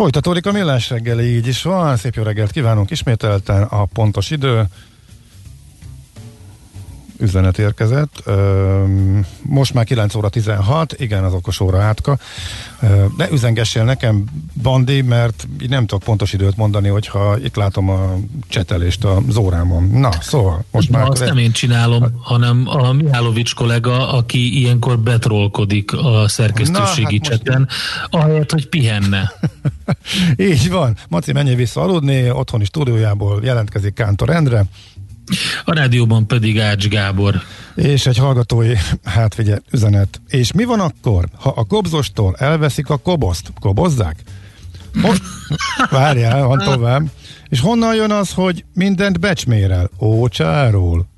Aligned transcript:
Folytatódik 0.00 0.46
a 0.46 0.52
millás 0.52 0.90
reggeli, 0.90 1.24
így 1.24 1.46
is 1.46 1.62
van. 1.62 1.96
Szép 1.96 2.14
jó 2.14 2.22
reggelt 2.22 2.50
kívánunk 2.50 2.90
ismételten. 2.90 3.62
A 3.62 3.84
pontos 3.84 4.30
idő 4.30 4.64
üzenet 7.20 7.58
érkezett. 7.58 8.22
Most 9.42 9.74
már 9.74 9.84
9 9.84 10.14
óra 10.14 10.28
16, 10.28 10.94
igen, 10.98 11.24
az 11.24 11.32
okos 11.32 11.60
óra 11.60 11.82
átka. 11.82 12.18
Ne 13.16 13.30
üzengessél 13.30 13.84
nekem, 13.84 14.24
Bandi, 14.62 15.02
mert 15.02 15.46
így 15.62 15.68
nem 15.68 15.86
tudok 15.86 16.02
pontos 16.02 16.32
időt 16.32 16.56
mondani, 16.56 16.88
hogyha 16.88 17.38
itt 17.44 17.56
látom 17.56 17.88
a 17.88 18.18
csetelést 18.48 19.04
az 19.04 19.36
órámon. 19.36 19.84
Na, 19.84 20.10
szóval, 20.20 20.64
most 20.70 20.90
Na, 20.90 20.98
már... 20.98 21.08
Azt 21.08 21.24
nem 21.24 21.38
én 21.38 21.52
csinálom, 21.52 22.04
hanem 22.22 22.68
a 22.68 22.92
Mihálovics 22.92 23.54
kollega, 23.54 24.12
aki 24.12 24.58
ilyenkor 24.60 24.98
betrolkodik 24.98 25.92
a 25.92 26.28
szerkesztőségi 26.28 27.18
Na, 27.18 27.30
hát 27.30 27.30
most- 27.30 27.44
cseten, 27.44 27.68
ahelyett, 28.10 28.50
hogy 28.52 28.68
pihenne. 28.68 29.32
Így 30.36 30.70
van. 30.70 30.96
Maci, 31.08 31.32
menjél 31.32 31.56
vissza 31.56 31.80
aludni, 31.80 32.30
otthoni 32.30 32.64
stúdiójából 32.64 33.40
jelentkezik 33.44 33.94
Kántor 33.94 34.30
Endre, 34.30 34.64
A 35.64 35.74
rádióban 35.74 36.26
pedig 36.26 36.60
Ács 36.60 36.88
Gábor. 36.88 37.42
és 37.74 38.06
egy 38.06 38.16
hallgatói, 38.18 38.72
hát 39.04 39.34
figyelj, 39.34 39.58
üzenet. 39.72 40.20
És 40.28 40.52
mi 40.52 40.64
van 40.64 40.80
akkor, 40.80 41.24
ha 41.38 41.50
a 41.56 41.64
kobzostól 41.64 42.34
elveszik 42.38 42.88
a 42.90 42.96
koboszt? 42.96 43.52
Kobozzák? 43.60 44.16
Most, 44.92 45.22
várjál, 45.90 46.46
van 46.46 46.58
tovább. 46.58 47.10
És 47.48 47.60
honnan 47.60 47.94
jön 47.94 48.10
az, 48.10 48.32
hogy 48.32 48.64
mindent 48.74 49.20
becsmérel? 49.20 49.90
Ócsáról. 50.00 51.08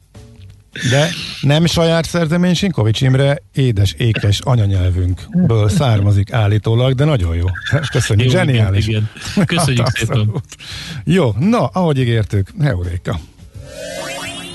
De 0.90 1.08
nem 1.40 1.66
saját 1.66 2.04
szerzemény 2.08 2.54
Sinkovics 2.54 3.00
Imre 3.00 3.38
édes, 3.54 3.92
ékes 3.98 4.40
anyanyelvünkből 4.40 5.68
származik 5.68 6.32
állítólag, 6.32 6.94
de 6.94 7.04
nagyon 7.04 7.34
jó. 7.36 7.46
Köszönjük, 7.92 8.32
Jó, 8.32 8.38
zseniális. 8.38 8.86
igen, 8.86 9.10
igen. 9.34 9.46
Köszönjük 9.46 9.88
szépen. 9.96 10.30
Jó, 11.04 11.34
na, 11.38 11.66
ahogy 11.66 11.98
ígértük, 11.98 12.48
Heuréka. 12.60 13.20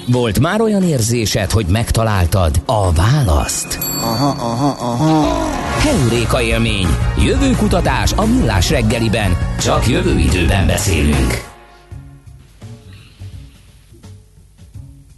Volt 0.08 0.40
már 0.40 0.62
olyan 0.62 0.84
érzésed, 0.84 1.52
hogy 1.52 1.66
megtaláltad 1.66 2.62
a 2.66 2.92
választ? 2.92 3.78
Aha, 3.98 4.30
aha, 4.30 4.70
aha. 4.80 5.46
Heuréka 5.80 6.42
élmény. 6.42 6.88
Jövőkutatás 7.26 8.14
a 8.14 8.26
millás 8.26 8.70
reggeliben. 8.70 9.32
Csak 9.60 9.88
jövő 9.88 10.18
időben 10.20 10.68
beszélünk. 10.68 11.46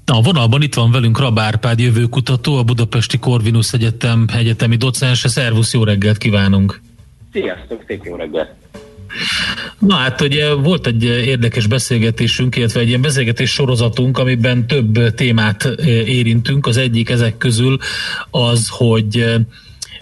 Na, 0.05 0.17
a 0.17 0.21
vonalban 0.21 0.61
itt 0.61 0.73
van 0.73 0.91
velünk 0.91 1.19
Rab 1.19 1.39
Árpád 1.39 1.79
jövőkutató, 1.79 2.57
a 2.57 2.63
Budapesti 2.63 3.19
Corvinus 3.19 3.73
Egyetem 3.73 4.25
egyetemi 4.37 4.75
docense. 4.75 5.27
Szervusz, 5.27 5.73
jó 5.73 5.83
reggelt 5.83 6.17
kívánunk! 6.17 6.81
Sziasztok, 7.31 7.83
szép 7.87 8.03
jó 8.03 8.15
reggelt! 8.15 8.49
Na 9.79 9.95
hát 9.95 10.21
ugye 10.21 10.53
volt 10.53 10.87
egy 10.87 11.03
érdekes 11.03 11.67
beszélgetésünk, 11.67 12.55
illetve 12.55 12.79
egy 12.79 12.87
ilyen 12.87 13.01
beszélgetés 13.01 13.51
sorozatunk, 13.51 14.17
amiben 14.17 14.67
több 14.67 15.13
témát 15.13 15.65
eh, 15.65 15.87
érintünk. 16.09 16.67
Az 16.67 16.77
egyik 16.77 17.09
ezek 17.09 17.37
közül 17.37 17.77
az, 18.29 18.67
hogy 18.69 19.25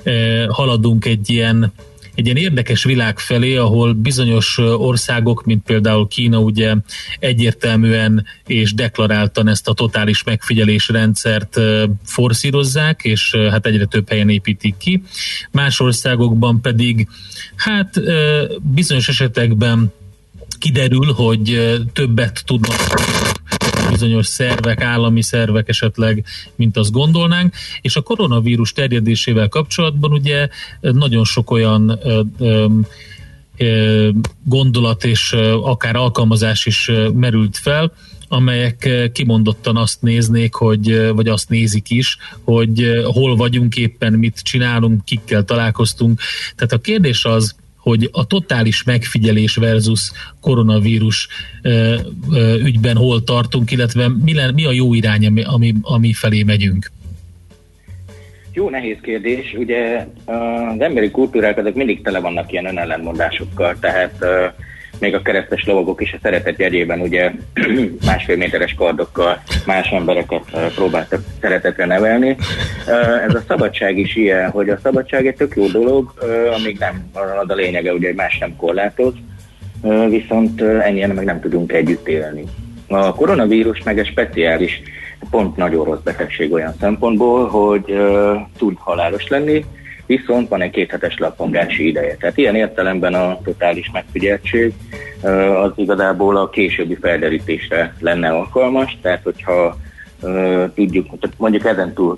eh, 0.04 0.48
haladunk 0.48 1.06
egy 1.06 1.30
ilyen 1.30 1.74
egy 2.18 2.26
ilyen 2.26 2.38
érdekes 2.38 2.84
világ 2.84 3.20
felé, 3.20 3.56
ahol 3.56 3.94
bizonyos 3.94 4.58
országok, 4.58 5.46
mint 5.46 5.64
például 5.64 6.08
Kína 6.08 6.40
ugye 6.40 6.76
egyértelműen 7.20 8.26
és 8.46 8.74
deklaráltan 8.74 9.48
ezt 9.48 9.68
a 9.68 9.74
totális 9.74 10.24
megfigyelés 10.24 10.90
rendszert 10.90 11.60
forszírozzák, 12.04 13.04
és 13.04 13.36
hát 13.52 13.66
egyre 13.66 13.86
több 13.86 14.10
helyen 14.10 14.30
építik 14.30 14.78
ki. 14.78 15.04
Más 15.52 15.80
országokban 15.80 16.62
pedig 16.62 17.08
hát 17.56 18.02
bizonyos 18.62 19.08
esetekben 19.08 19.94
kiderül, 20.60 21.14
hogy 21.14 21.76
többet 21.94 22.44
tudnak 22.46 22.78
bizonyos 23.90 24.28
szervek, 24.28 24.82
állami 24.82 25.24
szervek 25.24 25.70
esetleg, 25.70 26.26
mint 26.56 26.78
azt 26.78 26.92
gondolnánk, 26.92 27.54
és 27.82 27.96
a 27.96 28.02
koronavírus 28.02 28.72
terjedésével 28.72 29.48
kapcsolatban 29.48 30.12
ugye 30.12 30.48
nagyon 30.82 31.24
sok 31.24 31.52
olyan 31.52 32.00
ö, 32.04 32.22
ö, 32.40 32.68
ö, 33.58 34.10
gondolat 34.44 35.04
és 35.04 35.36
akár 35.62 35.96
alkalmazás 35.96 36.66
is 36.66 36.92
merült 37.14 37.58
fel, 37.58 37.92
amelyek 38.28 39.10
kimondottan 39.14 39.78
azt 39.78 40.02
néznék, 40.02 40.54
hogy, 40.54 41.12
vagy 41.14 41.28
azt 41.28 41.50
nézik 41.50 41.90
is, 41.90 42.18
hogy 42.44 43.02
hol 43.04 43.36
vagyunk 43.36 43.76
éppen, 43.76 44.14
mit 44.14 44.40
csinálunk, 44.40 45.06
kikkel 45.06 45.44
találkoztunk. 45.44 46.20
Tehát 46.56 46.74
a 46.74 46.78
kérdés 46.78 47.26
az, 47.26 47.56
hogy 47.88 48.10
a 48.12 48.28
totális 48.28 48.84
megfigyelés 48.84 49.56
versus 49.56 50.12
koronavírus 50.42 51.28
ö, 51.62 51.96
ö, 52.32 52.56
ügyben 52.60 52.96
hol 52.96 53.24
tartunk, 53.24 53.72
illetve 53.72 54.08
mi, 54.24 54.34
le, 54.34 54.52
mi 54.52 54.66
a 54.66 54.72
jó 54.72 54.94
irány, 54.94 55.26
ami, 55.26 55.44
ami, 55.44 55.74
ami 55.82 56.14
felé 56.14 56.44
megyünk. 56.44 56.92
Jó, 58.54 58.70
nehéz 58.70 58.98
kérdés. 59.02 59.54
Ugye 59.58 60.08
az 60.26 60.80
emberi 60.80 61.12
kultúrák 61.12 61.58
azok 61.58 61.76
mindig 61.76 62.02
tele 62.02 62.20
vannak 62.20 62.52
ilyen 62.52 62.66
önellentmondásokkal, 62.66 63.76
tehát 63.80 64.26
még 65.00 65.16
a 65.16 65.22
keresztes 65.22 65.66
lovagok 65.66 66.02
is 66.02 66.14
a 66.14 66.18
szeretet 66.22 66.60
jegyében 66.60 67.00
ugye 67.00 67.32
másfél 68.06 68.38
méteres 68.38 68.74
kardokkal 68.74 69.42
más 69.66 69.90
embereket 69.90 70.44
uh, 70.54 70.74
próbáltak 70.76 71.22
szeretetre 71.42 71.86
nevelni. 71.86 72.30
Uh, 72.88 73.24
ez 73.24 73.36
a 73.36 73.44
szabadság 73.48 73.98
is 73.98 74.16
ilyen, 74.16 74.50
hogy 74.50 74.70
a 74.70 74.80
szabadság 74.84 75.28
egy 75.28 75.36
tök 75.36 75.56
jó 75.56 75.68
dolog, 75.68 76.14
uh, 76.22 76.56
amíg 76.60 76.78
nem 76.80 77.10
az 77.14 77.50
a 77.50 77.56
lényege, 77.56 77.94
ugye, 77.94 78.08
hogy 78.08 78.16
más 78.16 78.38
nem 78.38 78.56
korlátoz, 78.56 79.14
viszont 80.10 80.62
ennyien 80.62 81.10
meg 81.10 81.26
nem 81.26 81.40
tudunk 81.40 81.72
együtt 81.72 82.08
élni. 82.08 82.44
A 82.88 83.16
koronavírus 83.16 83.84
meg 83.84 84.00
egy 84.00 84.08
speciális, 84.08 84.82
pont 85.30 85.56
nagyon 85.56 85.86
rossz 85.86 86.04
betegség 86.04 86.54
olyan 86.54 86.76
szempontból, 86.80 87.48
hogy 87.48 87.98
tud 88.58 88.76
halálos 88.78 89.28
lenni, 89.28 89.66
viszont 90.08 90.50
van 90.50 90.62
egy 90.62 90.72
kéthetes 90.72 91.18
lappangási 91.18 91.88
ideje. 91.88 92.16
Tehát 92.16 92.38
ilyen 92.38 92.56
értelemben 92.56 93.14
a 93.14 93.40
totális 93.44 93.90
megfigyeltség 93.94 94.74
az 95.64 95.72
igazából 95.76 96.38
a 96.38 96.50
későbbi 96.50 96.98
felderítésre 97.02 97.94
lenne 98.00 98.30
alkalmas, 98.30 98.98
tehát 99.02 99.24
hogyha 99.24 99.78
tudjuk, 100.76 101.20
tehát 101.20 101.38
mondjuk 101.38 101.66
ezen 101.66 101.94
túl 101.94 102.18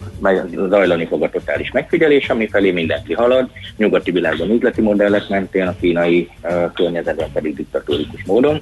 zajlani 0.70 1.06
fog 1.06 1.24
a 1.24 1.30
totális 1.30 1.72
megfigyelés, 1.72 2.32
felé 2.50 2.72
mindenki 2.72 3.14
halad, 3.14 3.50
nyugati 3.78 4.12
világban 4.12 4.50
üzleti 4.50 4.82
modellek 4.82 5.30
mentén, 5.30 5.68
a 5.68 5.76
kínai 5.80 6.30
környezetben 6.74 7.32
pedig 7.34 7.56
diktatórikus 7.56 8.24
módon 8.26 8.62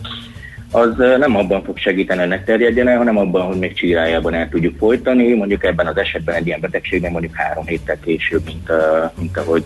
az 0.72 0.98
nem 0.98 1.36
abban 1.36 1.64
fog 1.64 1.78
segíteni, 1.78 2.20
hogy 2.20 2.30
ne 2.30 2.44
terjedjen 2.44 2.88
el, 2.88 2.98
hanem 2.98 3.18
abban, 3.18 3.46
hogy 3.46 3.58
még 3.58 3.74
csírájában 3.74 4.34
el 4.34 4.50
tudjuk 4.50 4.78
folytani. 4.78 5.34
Mondjuk 5.34 5.64
ebben 5.64 5.88
az 5.88 5.98
esetben 5.98 6.36
egy 6.36 6.48
ilyen 6.48 6.60
betegségben 6.60 7.12
mondjuk 7.12 7.36
három 7.36 7.66
héttel 7.66 8.00
később, 8.00 8.42
mint, 8.46 8.72
mint 9.20 9.38
ahogy 9.38 9.64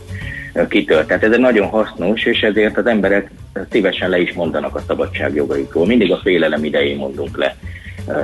kitölt. 0.67 1.07
Tehát 1.07 1.23
ez 1.23 1.31
egy 1.31 1.39
nagyon 1.39 1.67
hasznos, 1.67 2.25
és 2.25 2.41
ezért 2.41 2.77
az 2.77 2.85
emberek 2.85 3.31
szívesen 3.69 4.09
le 4.09 4.19
is 4.19 4.33
mondanak 4.33 4.75
a 4.75 4.83
szabadságjogaikról. 4.87 5.85
Mindig 5.85 6.11
a 6.11 6.19
félelem 6.23 6.63
idején 6.63 6.97
mondunk 6.97 7.37
le. 7.37 7.55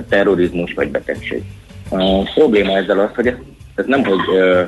Terrorizmus 0.10 0.74
vagy 0.74 0.90
betegség. 0.90 1.44
A 1.90 2.31
probléma 2.36 2.78
ezzel 2.78 3.00
az, 3.00 3.10
hogy 3.16 3.28
ez 3.75 3.86
nem 3.86 4.04
hogy 4.04 4.19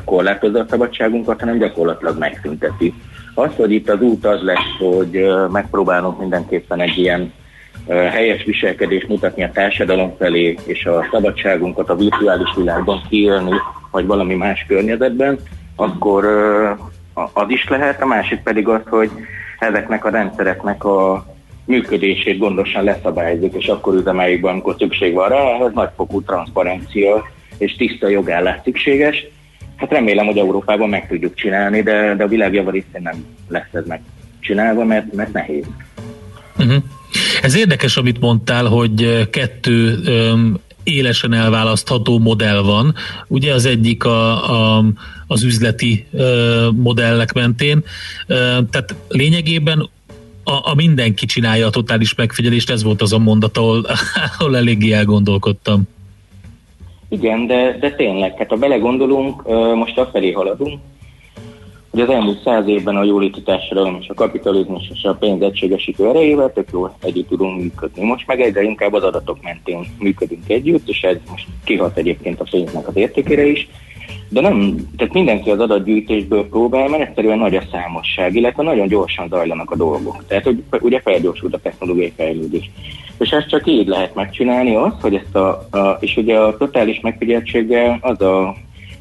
korlátozza 0.05 0.59
a 0.59 0.65
szabadságunkat, 0.69 1.39
hanem 1.39 1.57
gyakorlatilag 1.57 2.17
megszünteti. 2.17 2.93
Az, 3.33 3.49
hogy 3.55 3.71
itt 3.71 3.89
az 3.89 4.01
út 4.01 4.25
az 4.25 4.41
lesz, 4.41 4.77
hogy 4.79 5.25
megpróbálunk 5.51 6.19
mindenképpen 6.19 6.79
egy 6.79 6.97
ilyen 6.97 7.33
helyes 7.87 8.43
viselkedést 8.43 9.07
mutatni 9.07 9.43
a 9.43 9.51
társadalom 9.51 10.15
felé, 10.17 10.57
és 10.65 10.85
a 10.85 11.05
szabadságunkat 11.11 11.89
a 11.89 11.95
virtuális 11.95 12.49
világban 12.55 13.01
kiélni, 13.09 13.55
vagy 13.91 14.05
valami 14.05 14.35
más 14.35 14.65
környezetben, 14.67 15.39
akkor 15.75 16.25
az 17.33 17.45
is 17.47 17.67
lehet, 17.69 18.01
a 18.01 18.05
másik 18.05 18.39
pedig 18.43 18.67
az, 18.67 18.81
hogy 18.89 19.11
ezeknek 19.59 20.05
a 20.05 20.09
rendszereknek 20.09 20.83
a 20.83 21.25
működését 21.65 22.37
gondosan 22.37 22.83
leszabályozzuk, 22.83 23.53
és 23.53 23.67
akkor 23.67 23.95
üzemeljük 23.95 24.41
be, 24.41 24.49
amikor 24.49 24.75
szükség 24.77 25.13
van 25.13 25.29
rá, 25.29 25.37
ehhez 25.37 25.73
nagyfokú 25.73 26.21
transzparencia 26.21 27.25
és 27.57 27.75
tiszta 27.75 28.07
jogállás 28.07 28.59
szükséges. 28.63 29.25
Hát 29.75 29.91
remélem, 29.91 30.25
hogy 30.25 30.37
Európában 30.37 30.89
meg 30.89 31.07
tudjuk 31.07 31.33
csinálni, 31.33 31.81
de, 31.81 32.15
de 32.15 32.23
a 32.23 32.27
világ 32.27 32.53
javarészén 32.53 33.01
nem 33.01 33.25
lesz 33.47 33.73
ez 33.73 33.83
megcsinálva, 33.87 34.83
mert, 34.83 35.13
mert 35.13 35.33
nehéz. 35.33 35.65
Uh-huh. 36.57 36.83
Ez 37.41 37.55
érdekes, 37.55 37.97
amit 37.97 38.19
mondtál, 38.19 38.65
hogy 38.65 39.29
kettő 39.29 39.99
élesen 40.83 41.33
elválasztható 41.33 42.19
modell 42.19 42.61
van. 42.61 42.95
Ugye 43.27 43.53
az 43.53 43.65
egyik 43.65 44.03
a, 44.03 44.77
a, 44.77 44.83
az 45.27 45.43
üzleti 45.43 46.05
ö, 46.11 46.67
modellek 46.75 47.33
mentén. 47.33 47.83
Ö, 48.27 48.35
tehát 48.71 48.95
lényegében 49.07 49.89
a, 50.43 50.69
a 50.71 50.75
mindenki 50.75 51.25
csinálja 51.25 51.67
a 51.67 51.69
totális 51.69 52.15
megfigyelést, 52.15 52.69
ez 52.69 52.83
volt 52.83 53.01
az 53.01 53.13
a 53.13 53.19
mondat, 53.19 53.57
ahol, 53.57 53.85
ahol 54.39 54.57
eléggé 54.57 54.91
elgondolkodtam. 54.91 55.81
Igen, 57.09 57.47
de, 57.47 57.77
de 57.79 57.91
tényleg, 57.91 58.37
hát 58.37 58.49
ha 58.49 58.55
belegondolunk, 58.55 59.47
most 59.75 59.97
afelé 59.97 60.31
haladunk, 60.31 60.79
hogy 61.91 62.01
az 62.01 62.09
elmúlt 62.09 62.41
száz 62.43 62.67
évben 62.67 62.95
a 62.95 63.03
jóléti 63.03 63.41
társadalom 63.41 63.97
és 64.01 64.07
a 64.09 64.13
kapitalizmus 64.13 64.91
és 64.93 65.03
a 65.03 65.13
pénz 65.13 65.41
egységesítő 65.41 66.07
erejével 66.07 66.53
tök 66.53 66.67
jól 66.71 66.95
együtt 67.01 67.27
tudunk 67.27 67.61
működni. 67.61 68.05
Most 68.05 68.27
meg 68.27 68.41
egyre 68.41 68.63
inkább 68.63 68.93
az 68.93 69.03
adatok 69.03 69.41
mentén 69.41 69.85
működünk 69.99 70.49
együtt, 70.49 70.89
és 70.89 71.01
ez 71.01 71.17
most 71.29 71.47
kihat 71.63 71.97
egyébként 71.97 72.39
a 72.39 72.45
pénznek 72.51 72.87
az 72.87 72.95
értékére 72.95 73.45
is. 73.45 73.69
De 74.29 74.41
nem, 74.41 74.75
tehát 74.97 75.13
mindenki 75.13 75.49
az 75.49 75.59
adatgyűjtésből 75.59 76.47
próbál, 76.47 76.87
mert 76.87 77.03
egyszerűen 77.03 77.37
nagy 77.37 77.55
a 77.55 77.63
számosság, 77.71 78.35
illetve 78.35 78.63
nagyon 78.63 78.87
gyorsan 78.87 79.27
zajlanak 79.27 79.71
a 79.71 79.75
dolgok. 79.75 80.23
Tehát, 80.27 80.43
hogy 80.43 80.63
ugye 80.79 80.99
felgyorsult 80.99 81.53
a 81.53 81.59
technológiai 81.59 82.13
fejlődés. 82.15 82.69
És 83.19 83.29
ezt 83.29 83.49
csak 83.49 83.67
így 83.67 83.87
lehet 83.87 84.15
megcsinálni, 84.15 84.75
az, 84.75 84.93
hogy 85.01 85.15
ezt 85.15 85.35
a, 85.35 85.47
a 85.71 85.97
és 85.99 86.17
ugye 86.17 86.39
a 86.39 86.57
totális 86.57 86.99
megfigyeltséggel 86.99 87.97
az 88.01 88.21
a 88.21 88.55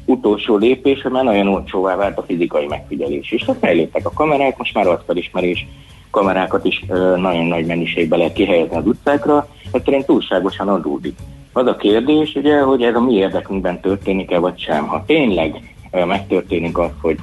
utolsó 0.09 0.57
lépés, 0.57 1.01
már 1.11 1.23
nagyon 1.23 1.47
olcsóvá 1.47 1.95
vált 1.95 2.17
a 2.17 2.23
fizikai 2.23 2.67
megfigyelés 2.67 3.31
is. 3.31 3.41
Tehát 3.41 3.61
fejlődtek 3.61 4.05
a 4.05 4.11
kamerák, 4.13 4.57
most 4.57 4.73
már 4.73 4.87
arcfelismerés 4.87 5.67
kamerákat 6.11 6.65
is 6.65 6.83
ö, 6.87 7.17
nagyon 7.17 7.45
nagy 7.45 7.65
mennyiségbe 7.65 8.17
lehet 8.17 8.33
kihelyezni 8.33 8.75
az 8.75 8.85
utcákra, 8.85 9.47
egyszerűen 9.71 10.05
túlságosan 10.05 10.67
adódik. 10.67 11.17
Az 11.53 11.67
a 11.67 11.75
kérdés, 11.75 12.35
ugye, 12.35 12.61
hogy 12.61 12.83
ez 12.83 12.95
a 12.95 13.01
mi 13.01 13.13
érdekünkben 13.13 13.79
történik-e, 13.79 14.39
vagy 14.39 14.59
sem. 14.59 14.87
Ha 14.87 15.03
tényleg 15.05 15.75
ö, 15.91 16.05
megtörténik 16.05 16.77
az, 16.77 16.91
hogy 17.01 17.17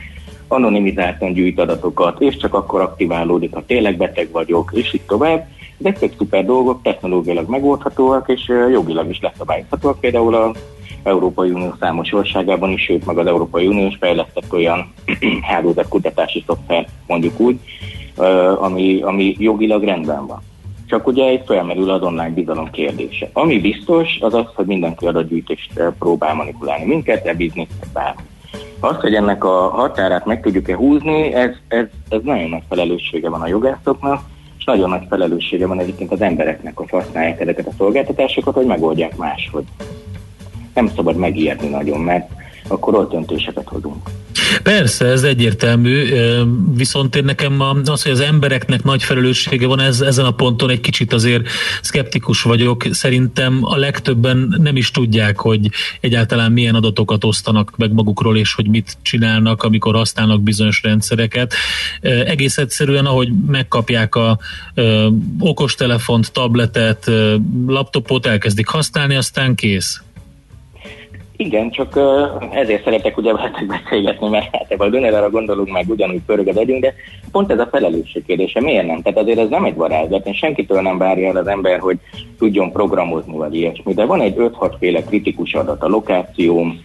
anonimizáltan 0.48 1.32
gyűjt 1.32 1.58
adatokat, 1.60 2.20
és 2.20 2.36
csak 2.36 2.54
akkor 2.54 2.80
aktiválódik, 2.80 3.54
ha 3.54 3.64
tényleg 3.66 3.96
beteg 3.96 4.28
vagyok, 4.30 4.70
és 4.74 4.94
így 4.94 5.06
tovább, 5.06 5.46
ezek 5.82 6.14
szuper 6.18 6.44
dolgok, 6.44 6.82
technológiailag 6.82 7.48
megoldhatóak, 7.48 8.28
és 8.28 8.52
jogilag 8.72 9.10
is 9.10 9.20
leszabályozhatóak. 9.20 10.00
Például 10.00 10.34
a 10.34 10.52
Európai 11.06 11.50
Unió 11.50 11.74
számos 11.80 12.12
országában 12.12 12.70
is, 12.70 12.82
sőt, 12.82 13.06
meg 13.06 13.18
az 13.18 13.26
Európai 13.26 13.66
Unió 13.66 13.86
is 13.86 13.96
fejlesztett 14.00 14.52
olyan 14.52 14.92
kutatási 15.88 16.44
szoftver, 16.46 16.86
mondjuk 17.06 17.40
úgy, 17.40 17.58
ami, 18.58 19.00
ami 19.02 19.36
jogilag 19.38 19.84
rendben 19.84 20.26
van. 20.26 20.42
Csak 20.86 21.06
ugye 21.06 21.32
itt 21.32 21.46
felmerül 21.46 21.90
az 21.90 22.02
online 22.02 22.30
bizalom 22.30 22.70
kérdése. 22.70 23.30
Ami 23.32 23.60
biztos, 23.60 24.18
az 24.20 24.34
az, 24.34 24.46
hogy 24.54 24.66
mindenki 24.66 25.06
adatgyűjtést 25.06 25.80
próbál 25.98 26.34
manipulálni 26.34 26.84
minket, 26.84 27.26
e-biznisz, 27.26 27.68
bármi. 27.92 28.22
Az, 28.80 28.96
hogy 28.96 29.14
ennek 29.14 29.44
a 29.44 29.68
határát 29.68 30.26
meg 30.26 30.40
tudjuk-e 30.40 30.76
húzni, 30.76 31.32
ez, 31.32 31.50
ez, 31.68 31.86
ez 32.08 32.20
nagyon 32.22 32.48
nagy 32.48 32.62
felelőssége 32.68 33.28
van 33.28 33.42
a 33.42 33.46
jogászoknak, 33.46 34.20
és 34.58 34.64
nagyon 34.64 34.88
nagy 34.88 35.06
felelőssége 35.08 35.66
van 35.66 35.78
egyébként 35.78 36.12
az 36.12 36.20
embereknek, 36.20 36.76
hogy 36.76 36.90
használják 36.90 37.40
ezeket 37.40 37.66
a 37.66 37.72
szolgáltatásokat, 37.76 38.54
hogy 38.54 38.66
megoldják 38.66 39.16
máshogy 39.16 39.64
nem 40.76 40.90
szabad 40.96 41.16
megijedni 41.16 41.68
nagyon, 41.68 42.00
mert 42.00 42.30
akkor 42.68 42.94
ott 42.94 43.10
döntéseket 43.10 43.68
hozunk. 43.68 44.08
Persze, 44.62 45.06
ez 45.06 45.22
egyértelmű, 45.22 46.14
viszont 46.74 47.16
én 47.16 47.24
nekem 47.24 47.60
az, 47.84 48.02
hogy 48.02 48.12
az 48.12 48.20
embereknek 48.20 48.84
nagy 48.84 49.02
felelőssége 49.02 49.66
van, 49.66 49.80
ez, 49.80 50.00
ezen 50.00 50.24
a 50.24 50.30
ponton 50.30 50.70
egy 50.70 50.80
kicsit 50.80 51.12
azért 51.12 51.48
szkeptikus 51.82 52.42
vagyok. 52.42 52.84
Szerintem 52.90 53.58
a 53.62 53.76
legtöbben 53.76 54.56
nem 54.62 54.76
is 54.76 54.90
tudják, 54.90 55.40
hogy 55.40 55.70
egyáltalán 56.00 56.52
milyen 56.52 56.74
adatokat 56.74 57.24
osztanak 57.24 57.72
meg 57.76 57.92
magukról, 57.92 58.36
és 58.36 58.54
hogy 58.54 58.68
mit 58.68 58.96
csinálnak, 59.02 59.62
amikor 59.62 59.94
használnak 59.94 60.42
bizonyos 60.42 60.82
rendszereket. 60.82 61.54
Egész 62.00 62.58
egyszerűen, 62.58 63.06
ahogy 63.06 63.28
megkapják 63.46 64.14
a 64.14 64.38
okostelefont, 65.38 66.32
tabletet, 66.32 67.10
laptopot, 67.66 68.26
elkezdik 68.26 68.66
használni, 68.66 69.16
aztán 69.16 69.54
kész. 69.54 70.00
Igen, 71.36 71.70
csak 71.70 72.00
ezért 72.50 72.84
szeretek 72.84 73.16
ugye 73.16 73.32
veletek 73.32 73.66
beszélgetni, 73.66 74.28
mert 74.28 74.56
hát 74.56 74.66
ebben 74.68 74.86
a 74.86 74.90
Dönerre 74.90 75.26
gondolunk 75.26 75.70
meg, 75.70 75.88
ugyanúgy 75.88 76.20
pörög 76.26 76.48
az 76.48 76.56
agyunk, 76.56 76.82
de 76.82 76.94
pont 77.32 77.50
ez 77.50 77.58
a 77.58 77.68
felelősség 77.70 78.24
kérdése. 78.26 78.60
Miért 78.60 78.86
nem? 78.86 79.02
Tehát 79.02 79.18
azért 79.18 79.38
ez 79.38 79.48
nem 79.48 79.64
egy 79.64 79.74
varázslat, 79.74 80.26
én 80.26 80.32
senkitől 80.32 80.80
nem 80.80 80.98
várja 80.98 81.28
el 81.28 81.36
az 81.36 81.46
ember, 81.46 81.78
hogy 81.78 81.98
tudjon 82.38 82.72
programozni 82.72 83.36
vagy 83.36 83.54
ilyesmi, 83.54 83.94
de 83.94 84.04
van 84.04 84.20
egy 84.20 84.34
5-6 84.38 84.74
féle 84.78 85.02
kritikus 85.02 85.54
adat, 85.54 85.82
a 85.82 85.88
lokációm 85.88 86.84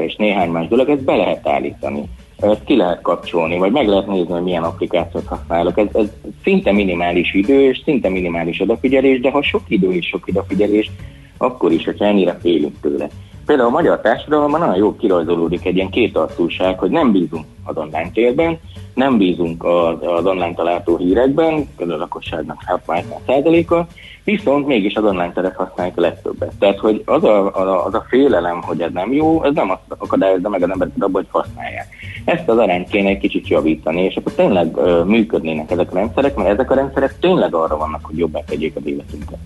és 0.00 0.16
néhány 0.16 0.50
más 0.50 0.68
dolog, 0.68 0.88
ezt 0.88 1.04
be 1.04 1.16
lehet 1.16 1.48
állítani. 1.48 2.02
Ezt 2.40 2.64
ki 2.64 2.76
lehet 2.76 3.00
kapcsolni, 3.00 3.58
vagy 3.58 3.72
meg 3.72 3.88
lehet 3.88 4.06
nézni, 4.06 4.32
hogy 4.32 4.42
milyen 4.42 4.62
applikációt 4.62 5.26
használok. 5.26 5.78
Ez, 5.78 5.86
ez 5.92 6.12
szinte 6.42 6.72
minimális 6.72 7.34
idő, 7.34 7.68
és 7.68 7.80
szinte 7.84 8.08
minimális 8.08 8.60
odafigyelés, 8.60 9.20
de 9.20 9.30
ha 9.30 9.42
sok 9.42 9.62
idő 9.68 9.92
és 9.92 10.06
sok 10.06 10.26
odafigyelés, 10.28 10.90
akkor 11.38 11.72
is, 11.72 11.84
hogyha 11.84 12.04
ennyire 12.04 12.38
félünk 12.40 12.80
tőle. 12.80 13.08
Például 13.46 13.68
a 13.68 13.72
magyar 13.72 14.00
társadalomban 14.00 14.60
nagyon 14.60 14.76
jól 14.76 14.96
kirajzolódik 14.96 15.66
egy 15.66 15.74
ilyen 15.74 15.90
kétartúság, 15.90 16.78
hogy 16.78 16.90
nem 16.90 17.12
bízunk 17.12 17.44
az 17.64 17.76
online 17.76 18.10
térben, 18.10 18.58
nem 18.94 19.18
bízunk 19.18 19.64
az, 19.64 19.96
az 20.00 20.26
online 20.26 20.54
található 20.54 20.96
hírekben, 20.96 21.68
a 21.78 21.84
lakosságnak 21.84 22.62
70%-a, 22.86 23.86
viszont 24.24 24.66
mégis 24.66 24.94
az 24.94 25.04
online 25.04 25.32
teret 25.32 25.56
használják 25.56 25.96
a 25.96 26.00
legtöbbet. 26.00 26.52
Tehát, 26.58 26.78
hogy 26.78 27.02
az 27.04 27.24
a, 27.24 27.54
a, 27.54 27.84
az 27.86 27.94
a 27.94 28.04
félelem, 28.08 28.62
hogy 28.62 28.80
ez 28.80 28.92
nem 28.92 29.12
jó, 29.12 29.44
ez 29.44 29.54
nem 29.54 29.70
azt 29.70 29.80
akadályozza 29.98 30.48
meg 30.48 30.62
az 30.62 30.70
embereket 30.70 31.02
abban, 31.02 31.26
hogy 31.30 31.42
használják. 31.42 31.86
Ezt 32.24 32.48
az 32.48 32.58
arányt 32.58 32.88
kéne 32.88 33.08
egy 33.08 33.18
kicsit 33.18 33.48
javítani, 33.48 34.02
és 34.02 34.16
akkor 34.16 34.32
tényleg 34.32 34.76
ö, 34.76 35.04
működnének 35.04 35.70
ezek 35.70 35.92
a 35.92 35.94
rendszerek, 35.94 36.34
mert 36.36 36.48
ezek 36.48 36.70
a 36.70 36.74
rendszerek 36.74 37.18
tényleg 37.18 37.54
arra 37.54 37.76
vannak, 37.76 38.04
hogy 38.04 38.18
jobbá 38.18 38.40
tegyék 38.40 38.76
az 38.76 38.86
életünket. 38.86 39.38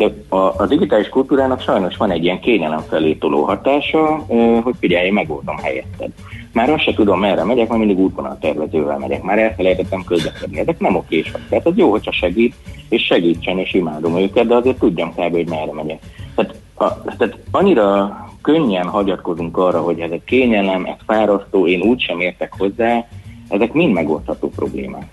De 0.00 0.36
a, 0.36 0.36
a 0.36 0.66
digitális 0.68 1.08
kultúrának 1.08 1.60
sajnos 1.60 1.96
van 1.96 2.10
egy 2.10 2.24
ilyen 2.24 2.40
kényelem 2.40 2.80
felé 2.88 3.14
toló 3.14 3.42
hatása, 3.42 4.24
hogy 4.62 4.74
figyelj, 4.78 5.10
megoldom 5.10 5.56
helyetted. 5.56 6.10
Már 6.52 6.70
azt 6.70 6.82
se 6.82 6.94
tudom, 6.94 7.20
merre 7.20 7.44
megyek, 7.44 7.68
mert 7.68 7.78
mindig 7.78 7.98
útvonal 7.98 8.38
tervezővel 8.40 8.98
megyek. 8.98 9.22
Már 9.22 9.38
elfelejtettem 9.38 10.04
közlekedni. 10.04 10.58
Ezek 10.58 10.78
nem 10.78 10.96
okések. 10.96 11.40
Tehát 11.48 11.66
az 11.66 11.76
jó, 11.76 11.90
hogyha 11.90 12.12
segít, 12.12 12.54
és 12.88 13.02
segítsen, 13.02 13.58
és 13.58 13.74
imádom 13.74 14.16
őket, 14.16 14.46
de 14.46 14.54
azért 14.54 14.78
tudjam 14.78 15.10
kb. 15.10 15.32
hogy 15.32 15.48
merre 15.48 15.72
megyek. 15.72 16.00
Tehát, 16.34 16.54
a, 16.74 17.02
tehát 17.02 17.38
annyira 17.50 18.16
könnyen 18.42 18.86
hagyatkozunk 18.86 19.56
arra, 19.56 19.80
hogy 19.80 20.00
ez 20.00 20.10
egy 20.10 20.24
kényelem, 20.24 20.84
ez 20.84 20.96
fárasztó, 21.06 21.66
én 21.66 21.80
úgysem 21.80 22.20
értek 22.20 22.54
hozzá, 22.58 23.06
ezek 23.48 23.72
mind 23.72 23.92
megoldható 23.92 24.50
problémák. 24.50 25.06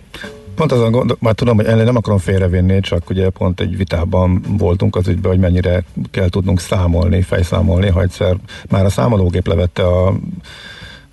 Pont 0.57 0.71
azon 0.71 0.91
gondol, 0.91 1.17
már 1.19 1.33
tudom, 1.33 1.55
hogy 1.55 1.65
ennél 1.65 1.83
nem 1.83 1.95
akarom 1.95 2.17
félrevinni, 2.17 2.79
csak 2.79 3.09
ugye 3.09 3.29
pont 3.29 3.59
egy 3.59 3.77
vitában 3.77 4.41
voltunk 4.57 4.95
az 4.95 5.07
ügyben, 5.07 5.31
hogy 5.31 5.39
mennyire 5.39 5.83
kell 6.11 6.29
tudnunk 6.29 6.59
számolni, 6.59 7.21
fejszámolni, 7.21 7.87
ha 7.87 8.01
egyszer 8.01 8.35
már 8.69 8.85
a 8.85 8.89
számológép 8.89 9.47
levette 9.47 9.83
a 9.87 10.13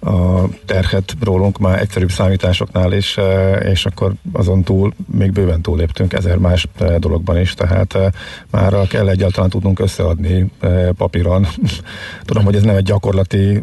a 0.05 0.49
terhet 0.65 1.15
rólunk 1.21 1.59
már 1.59 1.81
egyszerűbb 1.81 2.11
számításoknál 2.11 2.93
is, 2.93 3.17
e, 3.17 3.53
és 3.53 3.87
akkor 3.87 4.13
azon 4.33 4.63
túl 4.63 4.93
még 5.13 5.33
bőven 5.33 5.63
túléptünk 5.63 6.13
ezer 6.13 6.37
más 6.37 6.69
e, 6.79 6.99
dologban 6.99 7.41
is, 7.41 7.55
tehát 7.55 7.95
e, 7.95 8.13
már 8.51 8.87
kell 8.87 9.09
egyáltalán 9.09 9.51
tudnunk 9.51 9.79
összeadni 9.79 10.51
papíron. 10.97 11.47
Tudom, 12.25 12.45
hogy 12.45 12.55
ez 12.55 12.63
nem 12.63 12.77
egy 12.77 12.85
gyakorlati 12.85 13.63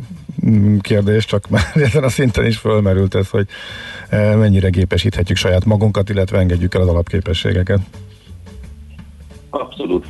kérdés, 0.82 1.26
csak 1.26 1.50
már 1.50 1.64
ezen 1.88 2.04
a 2.04 2.10
szinten 2.10 2.46
is 2.46 2.58
fölmerült 2.58 3.16
ez, 3.16 3.30
hogy 3.30 3.46
mennyire 4.38 4.70
gépesíthetjük 4.70 5.38
saját 5.38 5.66
magunkat, 5.66 6.10
illetve 6.10 6.38
engedjük 6.38 6.76
el 6.76 6.82
az 6.82 6.88
alapképességeket. 6.88 7.80
Abszolút. 9.50 10.06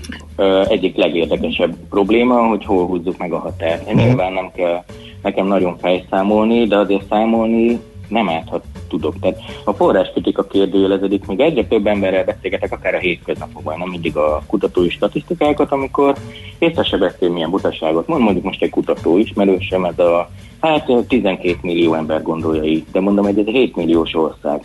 Egyik 0.67 0.95
legérdekesebb 0.95 1.75
probléma, 1.89 2.47
hogy 2.47 2.65
hol 2.65 2.85
húzzuk 2.85 3.17
meg 3.17 3.31
a 3.31 3.39
határt. 3.39 3.85
Mhm. 3.85 3.97
Nyilván 3.97 4.33
nem 4.33 4.51
kell 4.55 4.83
nekem 5.21 5.47
nagyon 5.47 5.77
fejszámolni, 5.77 6.67
de 6.67 6.77
azért 6.77 7.07
számolni 7.09 7.79
nem 8.11 8.29
áthat 8.29 8.63
tudok. 8.87 9.19
Tehát 9.19 9.39
a 9.63 9.73
forráskritika 9.73 10.43
kérdőjelezedik, 10.43 11.25
még 11.25 11.39
egyre 11.39 11.65
több 11.65 11.87
emberrel 11.87 12.23
beszélgetek, 12.23 12.71
akár 12.71 12.95
a 12.95 12.99
hétköznapokban, 12.99 13.77
nem 13.77 13.89
mindig 13.89 14.17
a 14.17 14.43
kutatói 14.47 14.89
statisztikákat, 14.89 15.71
amikor 15.71 16.15
észre 16.59 16.83
se 16.83 16.97
beszél, 16.97 17.29
milyen 17.29 17.49
butaságot 17.49 18.07
mond, 18.07 18.21
mondjuk 18.21 18.45
most 18.45 18.61
egy 18.61 18.69
kutató 18.69 19.17
ismerősem, 19.17 19.85
ez 19.85 19.99
a 19.99 20.29
hát 20.61 20.91
12 21.07 21.57
millió 21.61 21.93
ember 21.93 22.21
gondolja 22.21 22.63
így, 22.63 22.85
de 22.91 22.99
mondom, 22.99 23.25
hogy 23.25 23.39
ez 23.39 23.45
egy 23.45 23.53
7 23.53 23.75
milliós 23.75 24.15
ország 24.15 24.61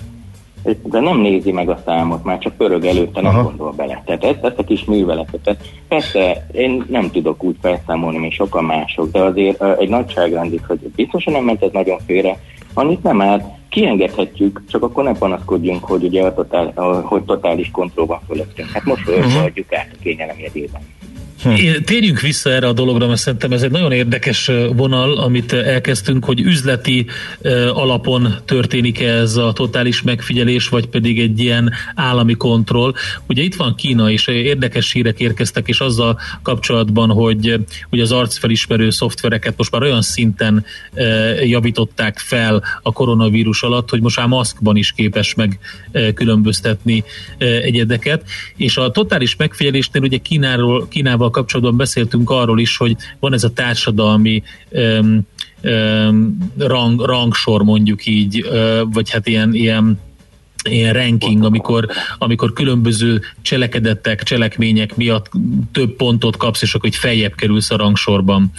de 0.82 1.00
nem 1.00 1.18
nézi 1.18 1.52
meg 1.52 1.68
a 1.68 1.78
számot, 1.84 2.24
már 2.24 2.38
csak 2.38 2.56
pörög 2.56 2.84
előtte, 2.84 3.20
nem 3.20 3.34
Aha. 3.34 3.42
gondol 3.42 3.72
bele. 3.76 4.02
Tehát 4.06 4.24
ezt, 4.24 4.44
ezt 4.44 4.58
a 4.58 4.64
kis 4.64 4.84
műveletet. 4.84 5.56
Persze 5.88 6.46
én 6.52 6.84
nem 6.88 7.10
tudok 7.10 7.42
úgy 7.42 7.56
felszámolni, 7.60 8.18
mint 8.18 8.32
sokan 8.32 8.64
mások, 8.64 9.10
de 9.10 9.20
azért 9.20 9.62
egy 9.78 9.88
nagyságrendit, 9.88 10.64
hogy 10.66 10.78
biztosan 10.78 11.32
nem 11.32 11.44
ment 11.44 11.62
ez 11.62 11.70
nagyon 11.72 11.98
félre, 12.06 12.38
annyit 12.74 13.02
nem 13.02 13.20
állt, 13.20 13.44
kiengedhetjük, 13.68 14.62
csak 14.70 14.82
akkor 14.82 15.04
nem 15.04 15.16
panaszkodjunk, 15.16 15.84
hogy 15.84 16.02
ugye 16.02 16.22
a 16.22 16.34
totál, 16.34 16.72
a, 16.74 16.82
hogy 16.82 17.22
totális 17.22 17.70
kontroll 17.70 18.06
van 18.06 18.20
fölöttünk. 18.26 18.68
Hát 18.68 18.84
most 18.84 19.08
uh-huh. 19.08 19.44
adjuk 19.44 19.72
át 19.74 19.88
a 19.92 19.96
kényelem 20.02 20.38
jegyében. 20.38 20.80
Hm. 21.46 21.82
Térjünk 21.84 22.20
vissza 22.20 22.50
erre 22.50 22.66
a 22.66 22.72
dologra, 22.72 23.06
mert 23.06 23.20
szerintem 23.20 23.52
ez 23.52 23.62
egy 23.62 23.70
nagyon 23.70 23.92
érdekes 23.92 24.50
vonal, 24.72 25.18
amit 25.18 25.52
elkezdtünk, 25.52 26.24
hogy 26.24 26.40
üzleti 26.40 27.06
alapon 27.72 28.34
történik 28.44 29.00
ez 29.00 29.36
a 29.36 29.52
totális 29.52 30.02
megfigyelés, 30.02 30.68
vagy 30.68 30.86
pedig 30.86 31.20
egy 31.20 31.40
ilyen 31.40 31.72
állami 31.94 32.34
kontroll. 32.34 32.92
Ugye 33.28 33.42
itt 33.42 33.54
van 33.54 33.74
Kína, 33.74 34.10
és 34.10 34.26
érdekes 34.26 34.92
hírek 34.92 35.20
érkeztek, 35.20 35.68
és 35.68 35.80
azzal 35.80 36.20
kapcsolatban, 36.42 37.10
hogy, 37.10 37.60
hogy 37.90 38.00
az 38.00 38.12
arcfelismerő 38.12 38.90
szoftvereket 38.90 39.54
most 39.56 39.70
már 39.70 39.82
olyan 39.82 40.02
szinten 40.02 40.64
javították 41.44 42.18
fel 42.18 42.62
a 42.82 42.92
koronavírus 42.92 43.62
alatt, 43.62 43.90
hogy 43.90 44.00
most 44.00 44.16
már 44.16 44.26
maszkban 44.26 44.76
is 44.76 44.92
képes 44.92 45.34
meg 45.34 45.58
különböztetni 46.14 47.04
egyedeket. 47.38 48.24
És 48.56 48.76
a 48.76 48.90
totális 48.90 49.36
megfigyelésnél 49.36 50.02
ugye 50.02 50.18
Kínáról, 50.18 50.88
Kínával 50.88 51.30
kapcsolatban 51.36 51.76
beszéltünk 51.76 52.30
arról 52.30 52.60
is, 52.60 52.76
hogy 52.76 52.96
van 53.20 53.32
ez 53.32 53.44
a 53.44 53.52
társadalmi 53.52 54.42
um, 54.70 55.20
um, 55.62 56.52
rang, 56.58 57.00
rangsor 57.00 57.62
mondjuk 57.62 58.06
így, 58.06 58.42
uh, 58.42 58.80
vagy 58.92 59.10
hát 59.10 59.26
ilyen, 59.26 59.54
ilyen 59.54 60.04
ilyen 60.68 60.92
ranking, 60.92 61.44
amikor, 61.44 61.86
amikor 62.18 62.52
különböző 62.52 63.22
cselekedetek, 63.42 64.22
cselekmények 64.22 64.96
miatt 64.96 65.30
több 65.72 65.96
pontot 65.96 66.36
kapsz, 66.36 66.62
és 66.62 66.74
akkor 66.74 66.90
hogy 66.90 66.98
feljebb 66.98 67.34
kerülsz 67.34 67.70
a 67.70 67.76
rangsorban. 67.76 68.50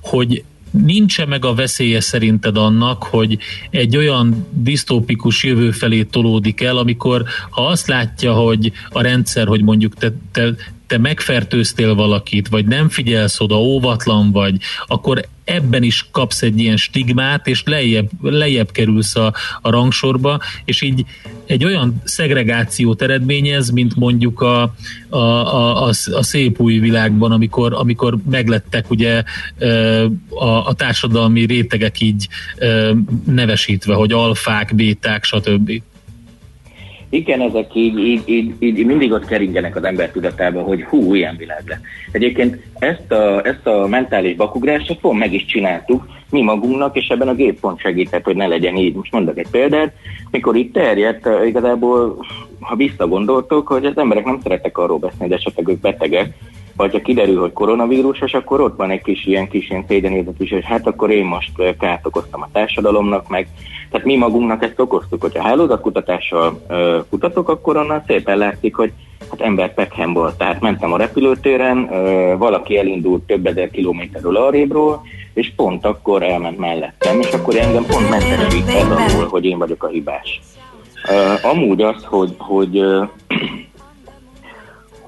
Hogy 0.00 0.44
nincs 0.70 1.26
meg 1.26 1.44
a 1.44 1.54
veszélye 1.54 2.00
szerinted 2.00 2.56
annak, 2.56 3.02
hogy 3.02 3.38
egy 3.70 3.96
olyan 3.96 4.46
disztópikus 4.50 5.44
jövő 5.44 5.70
felé 5.70 6.02
tolódik 6.02 6.60
el, 6.60 6.76
amikor 6.76 7.24
ha 7.50 7.66
azt 7.66 7.86
látja, 7.86 8.32
hogy 8.32 8.72
a 8.90 9.00
rendszer, 9.02 9.46
hogy 9.46 9.62
mondjuk 9.62 9.94
te, 9.94 10.12
te, 10.32 10.54
te 10.90 10.98
megfertőztél 10.98 11.94
valakit, 11.94 12.48
vagy 12.48 12.66
nem 12.66 12.88
figyelsz 12.88 13.40
oda, 13.40 13.60
óvatlan 13.60 14.30
vagy, 14.32 14.56
akkor 14.86 15.24
ebben 15.44 15.82
is 15.82 16.08
kapsz 16.10 16.42
egy 16.42 16.58
ilyen 16.58 16.76
stigmát, 16.76 17.46
és 17.46 17.62
lejjebb, 17.64 18.08
lejjebb 18.20 18.70
kerülsz 18.70 19.16
a, 19.16 19.34
a 19.60 19.70
rangsorba, 19.70 20.40
és 20.64 20.82
így 20.82 21.04
egy 21.46 21.64
olyan 21.64 22.02
szegregációt 22.04 23.02
eredményez, 23.02 23.70
mint 23.70 23.96
mondjuk 23.96 24.40
a, 24.40 24.74
a, 25.08 25.16
a, 25.16 25.86
a, 25.86 25.88
a 26.12 26.22
szép 26.22 26.60
új 26.60 26.78
világban, 26.78 27.32
amikor, 27.32 27.74
amikor 27.74 28.16
meglettek 28.30 28.90
ugye 28.90 29.22
a, 30.28 30.48
a 30.48 30.72
társadalmi 30.72 31.44
rétegek 31.44 32.00
így 32.00 32.28
nevesítve, 33.24 33.94
hogy 33.94 34.12
alfák, 34.12 34.74
béták, 34.74 35.24
stb. 35.24 35.82
Igen, 37.10 37.40
ezek 37.40 37.74
így, 37.74 37.98
így, 37.98 38.22
így, 38.24 38.54
így 38.58 38.86
mindig 38.86 39.12
ott 39.12 39.24
keringenek 39.24 39.76
az 39.76 39.84
ember 39.84 40.10
tudatában, 40.10 40.64
hogy 40.64 40.82
hú, 40.82 41.14
ilyen 41.14 41.36
világ 41.36 41.62
lett. 41.66 41.80
Egyébként 42.12 42.58
ezt 42.78 43.12
a, 43.12 43.46
ezt 43.46 43.66
a 43.66 43.86
mentális 43.86 44.36
bakugrást 44.36 44.98
pont 45.00 45.18
meg 45.18 45.32
is 45.32 45.44
csináltuk 45.44 46.06
mi 46.30 46.42
magunknak, 46.42 46.96
és 46.96 47.08
ebben 47.08 47.28
a 47.28 47.34
gép 47.34 47.60
pont 47.60 47.80
segített, 47.80 48.24
hogy 48.24 48.36
ne 48.36 48.46
legyen 48.46 48.76
így. 48.76 48.94
Most 48.94 49.12
mondok 49.12 49.38
egy 49.38 49.50
példát, 49.50 49.92
mikor 50.30 50.56
itt 50.56 50.72
terjedt, 50.72 51.28
igazából, 51.46 52.26
ha 52.60 52.76
visszagondoltok, 52.76 53.66
hogy 53.66 53.84
az 53.84 53.98
emberek 53.98 54.24
nem 54.24 54.40
szeretek 54.42 54.78
arról 54.78 54.98
beszélni, 54.98 55.28
de 55.28 55.34
esetleg 55.34 55.68
ők 55.68 55.80
betegek, 55.80 56.34
vagy 56.80 56.92
ha 56.92 57.00
kiderül, 57.00 57.40
hogy 57.40 57.52
koronavírusos, 57.52 58.34
akkor 58.34 58.60
ott 58.60 58.76
van 58.76 58.90
egy 58.90 59.02
kis 59.02 59.24
ilyen 59.24 59.48
kis 59.48 59.70
ilyen 59.70 59.84
szégyenérzet 59.88 60.40
is, 60.40 60.50
hogy 60.50 60.64
hát 60.64 60.86
akkor 60.86 61.10
én 61.10 61.24
most 61.24 61.50
kárt 61.78 62.06
okoztam 62.06 62.42
a 62.42 62.48
társadalomnak, 62.52 63.28
meg 63.28 63.48
tehát 63.90 64.06
mi 64.06 64.16
magunknak 64.16 64.62
ezt 64.62 64.80
okoztuk, 64.80 65.20
hogyha 65.20 65.42
hálózatkutatással 65.42 66.60
ö, 66.68 66.98
kutatok, 67.10 67.48
akkor 67.48 67.76
onnan 67.76 68.02
szépen 68.06 68.38
látszik, 68.38 68.74
hogy 68.74 68.92
hát 69.30 69.40
ember 69.40 69.74
Peckham 69.74 70.12
volt. 70.12 70.38
Tehát 70.38 70.60
mentem 70.60 70.92
a 70.92 70.96
repülőtéren, 70.96 71.88
ö, 71.92 72.34
valaki 72.38 72.78
elindult 72.78 73.22
több 73.22 73.46
ezer 73.46 73.70
kilométerről 73.70 74.36
arrébról, 74.36 75.02
és 75.34 75.52
pont 75.56 75.84
akkor 75.84 76.22
elment 76.22 76.58
mellettem, 76.58 77.20
és 77.20 77.32
akkor 77.32 77.56
engem 77.56 77.84
pont 77.86 78.10
mentesített 78.10 78.90
arról, 78.90 79.28
hogy 79.28 79.44
én 79.44 79.58
vagyok 79.58 79.84
a 79.84 79.88
hibás. 79.88 80.40
Uh, 81.08 81.50
amúgy 81.50 81.82
az, 81.82 82.04
hogy, 82.04 82.34
hogy, 82.38 82.78
uh, 82.78 83.08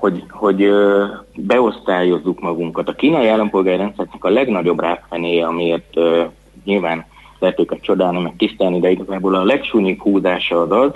hogy, 0.03 0.25
hogy 0.31 0.69
beosztályozzuk 1.35 2.41
magunkat. 2.41 2.89
A 2.89 2.95
kínai 2.95 3.29
állampolgári 3.29 3.77
rendszernek 3.77 4.25
a 4.25 4.29
legnagyobb 4.29 4.81
rákfenéje, 4.81 5.47
amiért 5.47 5.97
uh, 5.97 6.27
nyilván 6.65 7.05
lehet 7.39 7.61
őket 7.61 7.83
csodálni, 7.83 8.21
meg 8.21 8.35
tisztelni, 8.37 8.81
de 8.81 8.91
igazából 8.91 9.35
a 9.35 9.45
legsúnyibb 9.45 10.01
húzása 10.01 10.61
az 10.61 10.71
az, 10.71 10.91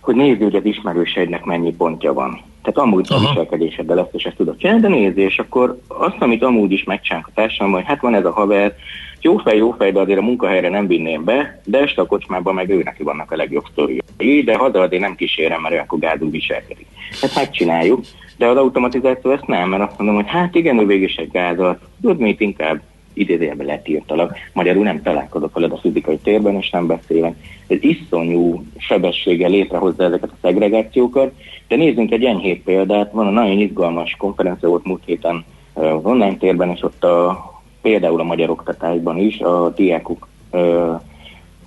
hogy 0.00 0.14
nézd, 0.14 0.42
hogy 0.42 0.54
az 0.54 0.64
ismerőseidnek 0.64 1.44
mennyi 1.44 1.74
pontja 1.74 2.12
van. 2.12 2.40
Tehát 2.62 2.78
amúgy 2.78 3.06
Aha. 3.08 3.24
a 3.24 3.28
viselkedéseddel 3.28 3.98
ezt 3.98 4.14
és 4.14 4.24
ezt 4.24 4.36
tudod 4.36 4.56
csinálni, 4.56 4.80
de 4.80 4.88
nézd, 4.88 5.18
és 5.18 5.38
akkor 5.38 5.80
azt, 5.88 6.16
amit 6.20 6.42
amúgy 6.42 6.72
is 6.72 6.84
megcsinálunk 6.84 7.28
a 7.28 7.34
társadalomban, 7.34 7.80
hogy 7.80 7.90
hát 7.90 8.00
van 8.02 8.14
ez 8.14 8.24
a 8.24 8.32
haver, 8.32 8.76
jó 9.24 9.36
fej, 9.36 9.56
jó 9.56 9.70
fej, 9.70 9.92
de 9.92 10.00
azért 10.00 10.18
a 10.18 10.22
munkahelyre 10.22 10.68
nem 10.68 10.86
vinném 10.86 11.24
be, 11.24 11.60
de 11.64 11.78
este 11.78 12.00
a 12.00 12.06
kocsmában 12.06 12.54
meg 12.54 12.70
ő 12.70 12.82
neki 12.82 13.02
vannak 13.02 13.30
a 13.30 13.36
legjobb 13.36 13.64
sztoriai, 13.70 14.42
de 14.44 14.56
haza 14.56 14.80
azért 14.80 15.02
nem 15.02 15.14
kísérem, 15.14 15.60
mert 15.60 15.74
ő 15.74 15.78
akkor 15.78 15.98
gázul 15.98 16.30
viselkedik. 16.30 16.86
Hát 17.20 17.34
megcsináljuk, 17.34 18.00
de 18.36 18.46
az 18.46 18.56
automatizáció 18.56 19.30
ezt 19.30 19.46
nem, 19.46 19.68
mert 19.68 19.82
azt 19.82 19.98
mondom, 19.98 20.16
hogy 20.16 20.28
hát 20.28 20.54
igen, 20.54 20.78
ő 20.78 20.86
végig 20.86 21.08
is 21.08 21.16
egy 21.16 21.30
gázat, 21.30 21.80
tudod 22.00 22.18
mit, 22.18 22.40
inkább 22.40 22.80
idézőjelben 23.12 23.66
letírtalak, 23.66 24.36
magyarul 24.52 24.84
nem 24.84 25.02
találkozok 25.02 25.54
veled 25.54 25.72
a 25.72 25.78
fizikai 25.78 26.18
térben, 26.18 26.54
és 26.54 26.70
nem 26.70 26.86
beszélek. 26.86 27.34
Ez 27.66 27.78
iszonyú 27.80 28.64
sebességgel 28.76 29.50
létrehozza 29.50 30.04
ezeket 30.04 30.30
a 30.30 30.38
szegregációkat, 30.42 31.32
de 31.68 31.76
nézzünk 31.76 32.12
egy 32.12 32.24
enyhébb 32.24 32.62
példát, 32.62 33.12
van 33.12 33.26
a 33.26 33.30
nagyon 33.30 33.58
izgalmas 33.58 34.14
konferencia 34.18 34.68
volt 34.68 34.84
múlt 34.84 35.02
héten 35.04 35.44
az 35.72 36.00
online 36.02 36.36
térben, 36.36 36.70
és 36.70 36.82
ott 36.82 37.04
a, 37.04 37.53
például 37.84 38.20
a 38.20 38.24
magyar 38.24 38.50
oktatásban 38.50 39.18
is 39.18 39.40
a 39.40 39.68
diákok 39.68 40.28
ö, 40.50 40.92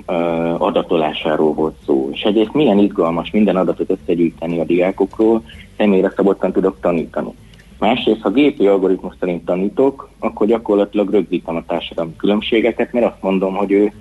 ö, 0.05 0.13
adatolásáról 0.57 1.53
volt 1.53 1.75
szó. 1.85 2.09
És 2.13 2.21
egyrészt 2.21 2.53
milyen 2.53 2.77
izgalmas 2.77 3.31
minden 3.31 3.55
adatot 3.55 3.89
összegyűjteni 3.89 4.59
a 4.59 4.63
diákokról, 4.63 5.43
személyre 5.77 6.13
szabottan 6.15 6.51
tudok 6.51 6.77
tanítani. 6.81 7.31
Másrészt, 7.79 8.21
ha 8.21 8.29
gépi 8.29 8.67
algoritmus 8.67 9.15
szerint 9.19 9.45
tanítok, 9.45 10.09
akkor 10.19 10.47
gyakorlatilag 10.47 11.09
rögzítem 11.09 11.55
a 11.55 11.65
társadalmi 11.67 12.15
különbségeket, 12.15 12.93
mert 12.93 13.05
azt 13.05 13.21
mondom, 13.21 13.55
hogy 13.55 13.71
ő, 13.71 13.91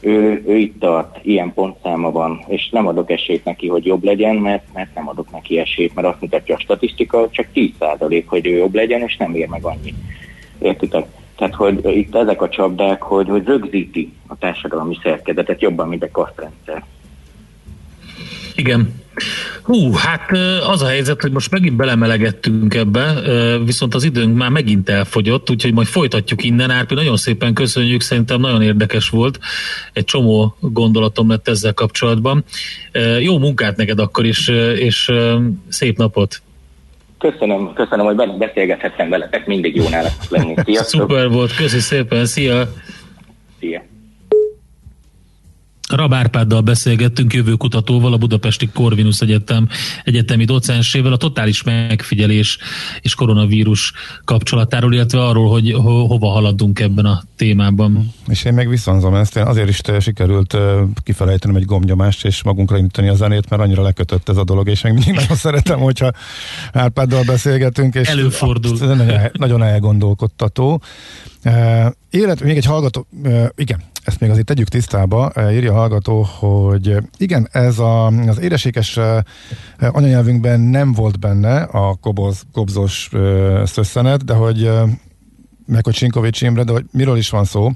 ő, 0.00 0.42
ő 0.46 0.56
itt 0.56 0.80
tart, 0.80 1.18
ilyen 1.22 1.52
pontszáma 1.54 2.10
van, 2.10 2.44
és 2.46 2.68
nem 2.70 2.86
adok 2.86 3.10
esélyt 3.10 3.44
neki, 3.44 3.68
hogy 3.68 3.86
jobb 3.86 4.04
legyen, 4.04 4.36
mert, 4.36 4.64
mert 4.74 4.94
nem 4.94 5.08
adok 5.08 5.30
neki 5.30 5.58
esélyt, 5.58 5.94
mert 5.94 6.06
azt 6.06 6.20
mutatja 6.20 6.54
a 6.54 6.60
statisztika, 6.60 7.28
csak 7.30 7.46
10% 7.54 8.22
hogy 8.26 8.46
ő 8.46 8.56
jobb 8.56 8.74
legyen, 8.74 9.00
és 9.00 9.16
nem 9.16 9.34
ér 9.34 9.48
meg 9.48 9.64
annyit. 9.64 9.96
Értitek? 10.58 11.06
Tehát, 11.36 11.54
hogy 11.54 11.84
itt 11.84 12.14
ezek 12.14 12.42
a 12.42 12.48
csapdák, 12.48 13.02
hogy, 13.02 13.28
hogy 13.28 13.44
rögzíti 13.44 14.12
a 14.26 14.36
társadalmi 14.38 14.98
szerkezetet 15.02 15.60
jobban, 15.60 15.88
mint 15.88 16.02
egy 16.02 16.10
kasztrendszer. 16.10 16.84
Igen. 18.54 19.00
Hú, 19.62 19.92
hát 19.92 20.30
az 20.66 20.82
a 20.82 20.86
helyzet, 20.86 21.20
hogy 21.22 21.32
most 21.32 21.50
megint 21.50 21.76
belemelegettünk 21.76 22.74
ebbe, 22.74 23.14
viszont 23.64 23.94
az 23.94 24.04
időnk 24.04 24.36
már 24.36 24.50
megint 24.50 24.88
elfogyott, 24.88 25.50
úgyhogy 25.50 25.72
majd 25.72 25.86
folytatjuk 25.86 26.44
innen. 26.44 26.70
Árpi, 26.70 26.94
nagyon 26.94 27.16
szépen 27.16 27.54
köszönjük, 27.54 28.00
szerintem 28.00 28.40
nagyon 28.40 28.62
érdekes 28.62 29.08
volt. 29.08 29.38
Egy 29.92 30.04
csomó 30.04 30.56
gondolatom 30.60 31.28
lett 31.28 31.48
ezzel 31.48 31.74
kapcsolatban. 31.74 32.44
Jó 33.20 33.38
munkát 33.38 33.76
neked 33.76 33.98
akkor 33.98 34.24
is, 34.24 34.48
és 34.74 35.12
szép 35.68 35.96
napot! 35.96 36.42
Köszönöm, 37.22 37.72
köszönöm, 37.72 38.06
hogy 38.06 38.36
beszélgethettem 38.38 39.08
veletek, 39.08 39.46
mindig 39.46 39.76
jó 39.76 39.88
nálatok 39.88 40.28
lenni. 40.28 40.54
Szuper 40.74 41.28
volt, 41.28 41.54
köszi 41.54 41.78
szépen, 41.78 42.26
szia! 42.26 42.68
Szia! 43.60 43.82
Rabárpáddal 45.96 46.60
beszélgettünk 46.60 47.32
jövőkutatóval, 47.32 48.12
a 48.12 48.16
Budapesti 48.16 48.68
Corvinus 48.72 49.20
Egyetem 49.20 49.68
egyetemi 50.04 50.44
docensével 50.44 51.12
a 51.12 51.16
totális 51.16 51.62
megfigyelés 51.62 52.58
és 53.00 53.14
koronavírus 53.14 53.92
kapcsolatáról, 54.24 54.92
illetve 54.92 55.24
arról, 55.24 55.50
hogy 55.50 55.72
ho- 55.72 56.06
hova 56.08 56.28
haladunk 56.28 56.80
ebben 56.80 57.04
a 57.04 57.22
témában. 57.36 58.12
És 58.28 58.44
én 58.44 58.54
meg 58.54 58.68
viszonzom 58.68 59.14
ezt, 59.14 59.36
én 59.36 59.42
azért 59.42 59.68
is 59.68 59.80
sikerült 60.00 60.56
kifelejtenem 61.04 61.56
egy 61.56 61.64
gombnyomást, 61.64 62.24
és 62.24 62.42
magunkra 62.42 62.76
indítani 62.76 63.08
a 63.08 63.14
zenét, 63.14 63.48
mert 63.48 63.62
annyira 63.62 63.82
lekötött 63.82 64.28
ez 64.28 64.36
a 64.36 64.44
dolog, 64.44 64.68
és 64.68 64.82
még 64.82 64.92
mindig 64.92 65.14
nagyon 65.14 65.36
szeretem, 65.36 65.78
hogyha 65.78 66.10
Árpáddal 66.72 67.22
beszélgetünk, 67.24 67.94
és 67.94 68.08
Előfordul. 68.08 68.78
Nagyon, 68.78 69.30
nagyon 69.32 69.62
elgondolkodtató. 69.62 70.82
Élet, 72.10 72.42
még 72.42 72.56
egy 72.56 72.64
hallgató, 72.64 73.06
igen, 73.54 73.82
ezt 74.04 74.20
még 74.20 74.30
azért 74.30 74.46
tegyük 74.46 74.68
tisztába, 74.68 75.32
írja 75.52 75.72
a 75.72 75.76
hallgató, 75.76 76.22
hogy 76.22 76.96
igen, 77.16 77.48
ez 77.52 77.78
a, 77.78 78.06
az 78.06 78.40
éresékes 78.40 78.96
uh, 78.96 79.18
anyanyelvünkben 79.78 80.60
nem 80.60 80.92
volt 80.92 81.18
benne 81.18 81.62
a 81.62 81.94
koboz, 81.94 82.42
kobzos 82.52 83.10
szösszenet, 83.64 84.24
de 84.24 84.34
hogy 84.34 84.70
meg 85.66 85.84
hogy 85.84 85.94
Sinkovics 85.94 86.42
Imre, 86.42 86.64
de 86.64 86.72
hogy 86.72 86.84
miről 86.90 87.16
is 87.16 87.30
van 87.30 87.44
szó. 87.44 87.70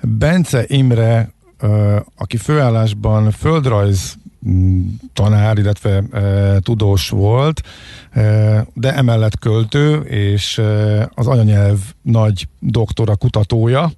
Bence 0.00 0.64
Imre 0.66 1.32
aki 2.16 2.36
főállásban 2.36 3.30
földrajz 3.30 4.16
tanár, 5.12 5.58
illetve 5.58 6.02
e, 6.12 6.58
tudós 6.60 7.08
volt, 7.08 7.60
e, 8.10 8.66
de 8.74 8.94
emellett 8.94 9.38
költő, 9.38 9.96
és 10.00 10.58
e, 10.58 11.10
az 11.14 11.26
anyanyelv 11.26 11.78
nagy 12.02 12.48
doktora, 12.58 13.16
kutatója, 13.16 13.92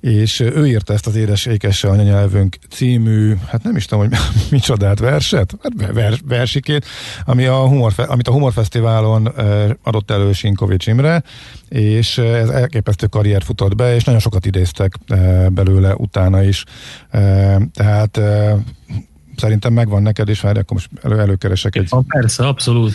és 0.00 0.40
ő 0.40 0.66
írta 0.66 0.92
ezt 0.92 1.06
az 1.06 1.16
Édes 1.16 1.84
anyanyelvünk 1.84 2.56
című, 2.70 3.34
hát 3.46 3.62
nem 3.62 3.76
is 3.76 3.84
tudom, 3.84 4.08
hogy 4.08 4.18
micsodát 4.50 4.98
verset, 4.98 5.54
hát 5.62 5.92
vers, 5.92 6.20
versikét, 6.26 6.86
ami 7.24 7.46
a 7.46 7.66
humor, 7.66 7.92
amit 7.96 8.28
a 8.28 8.32
Humorfesztiválon 8.32 9.26
adott 9.82 10.10
elő 10.10 10.32
Sinkovics 10.32 10.86
Imre, 10.86 11.22
és 11.68 12.18
ez 12.18 12.48
elképesztő 12.48 13.06
karrier 13.06 13.42
futott 13.42 13.74
be, 13.74 13.94
és 13.94 14.04
nagyon 14.04 14.20
sokat 14.20 14.46
idéztek 14.46 14.94
belőle 15.48 15.94
utána 15.94 16.42
is. 16.42 16.64
Tehát 17.72 18.20
szerintem 19.38 19.72
megvan 19.72 20.02
neked, 20.02 20.28
és 20.28 20.40
várj, 20.40 20.58
akkor 20.58 20.72
most 20.72 20.90
elő, 21.02 21.18
előkeresek 21.18 21.76
egy... 21.76 21.88
Ja, 21.90 22.04
persze, 22.08 22.46
abszolút. 22.46 22.92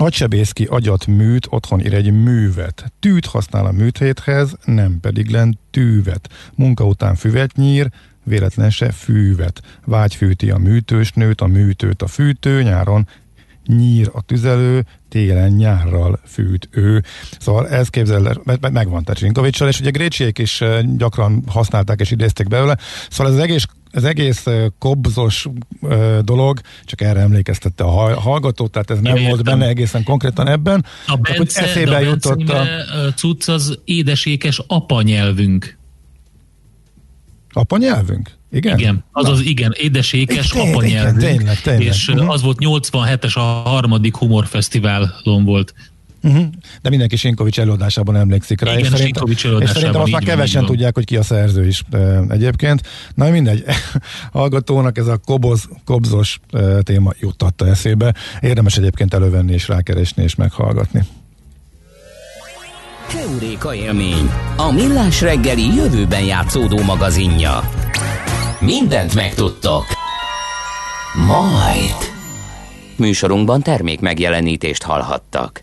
Agysebészki 0.00 0.64
agyat 0.64 1.06
műt, 1.06 1.46
otthon 1.50 1.80
ír 1.80 1.94
egy 1.94 2.12
művet. 2.12 2.92
Tűt 3.00 3.26
használ 3.26 3.66
a 3.66 3.72
műthéthez, 3.72 4.56
nem 4.64 5.00
pedig 5.00 5.30
len 5.30 5.58
tűvet. 5.70 6.28
Munka 6.54 6.84
után 6.84 7.14
füvet 7.14 7.56
nyír, 7.56 7.90
véletlen 8.22 8.70
se 8.70 8.90
fűvet. 8.90 9.62
Vágy 9.84 10.14
fűti 10.14 10.50
a 10.50 10.56
műtős 10.56 11.12
nőt, 11.12 11.40
a 11.40 11.46
műtőt 11.46 12.02
a 12.02 12.06
fűtő, 12.06 12.62
nyáron 12.62 13.08
nyír 13.66 14.10
a 14.12 14.22
tüzelő, 14.22 14.84
télen 15.08 15.50
nyárral 15.50 16.20
fűt 16.24 16.68
ő. 16.70 17.02
Szóval 17.38 17.68
ez 17.68 17.88
képzel, 17.88 18.42
megvan 18.60 19.04
Tecsinkovicsal, 19.04 19.68
és 19.68 19.80
ugye 19.80 19.90
Grécsiék 19.90 20.38
is 20.38 20.62
gyakran 20.96 21.42
használták 21.46 22.00
és 22.00 22.10
idézték 22.10 22.48
belőle. 22.48 22.78
Szóval 23.10 23.32
ez 23.32 23.38
az 23.38 23.44
egész 23.44 23.66
az 23.92 24.04
egész 24.04 24.44
kobzos 24.78 25.46
dolog, 26.20 26.60
csak 26.84 27.00
erre 27.00 27.20
emlékeztette 27.20 27.84
a 27.84 28.20
hallgató, 28.20 28.66
tehát 28.66 28.90
ez 28.90 29.00
nem 29.00 29.16
Én 29.16 29.28
volt 29.28 29.44
benne 29.44 29.66
egészen 29.66 30.04
konkrétan 30.04 30.48
ebben. 30.48 30.84
A 31.06 31.16
Bence, 31.16 31.36
hogy 31.36 31.68
eszébe 31.68 31.96
a 31.96 32.00
jutott 32.00 32.48
a... 32.48 32.64
cucc 33.16 33.48
az 33.48 33.78
édesékes 33.84 34.60
apanyelvünk. 34.66 35.78
Apanyelvünk? 37.52 38.36
Igen? 38.50 38.78
Igen, 38.78 39.04
azaz 39.12 39.40
igen, 39.40 39.72
édesékes 39.76 40.48
Tény, 40.48 40.72
apanyelvünk. 40.72 41.18
Tényleg, 41.18 41.60
tényleg. 41.60 41.86
És 41.86 42.08
uh-huh. 42.08 42.30
az 42.30 42.42
volt 42.42 42.56
87-es 42.60 43.34
a 43.34 43.40
harmadik 43.40 44.16
humorfesztiválon 44.16 45.44
volt. 45.44 45.74
Uh-huh. 46.22 46.44
De 46.82 46.88
mindenki 46.88 47.16
Sinkovics 47.16 47.60
előadásában 47.60 48.16
emlékszik 48.16 48.60
rá. 48.60 48.72
Igen, 48.72 48.84
és, 48.84 48.98
szerintem, 48.98 49.26
és 49.60 49.70
szerintem 49.70 50.00
azt 50.00 50.10
már 50.10 50.22
kevesen 50.22 50.60
van, 50.60 50.70
tudják, 50.70 50.94
hogy 50.94 51.04
ki 51.04 51.16
a 51.16 51.22
szerző 51.22 51.66
is 51.66 51.82
e, 51.90 51.98
egyébként. 52.28 52.82
Na 53.14 53.30
mindegy, 53.30 53.64
hallgatónak 54.32 54.98
ez 54.98 55.06
a 55.06 55.16
koboz, 55.16 55.68
kobzos 55.84 56.40
e, 56.52 56.82
téma 56.82 57.12
juttatta 57.20 57.66
eszébe. 57.66 58.14
Érdemes 58.40 58.76
egyébként 58.76 59.14
elővenni 59.14 59.52
és 59.52 59.68
rákeresni 59.68 60.22
és 60.22 60.34
meghallgatni. 60.34 61.02
Heuréka 63.08 63.74
élmény, 63.74 64.30
a 64.56 64.72
millás 64.72 65.20
reggeli 65.20 65.74
jövőben 65.74 66.24
játszódó 66.24 66.82
magazinja. 66.82 67.60
Mindent 68.60 69.14
megtudtok. 69.14 69.84
Majd. 71.26 71.94
Műsorunkban 72.96 73.62
termék 73.62 74.00
megjelenítést 74.00 74.82
hallhattak. 74.82 75.62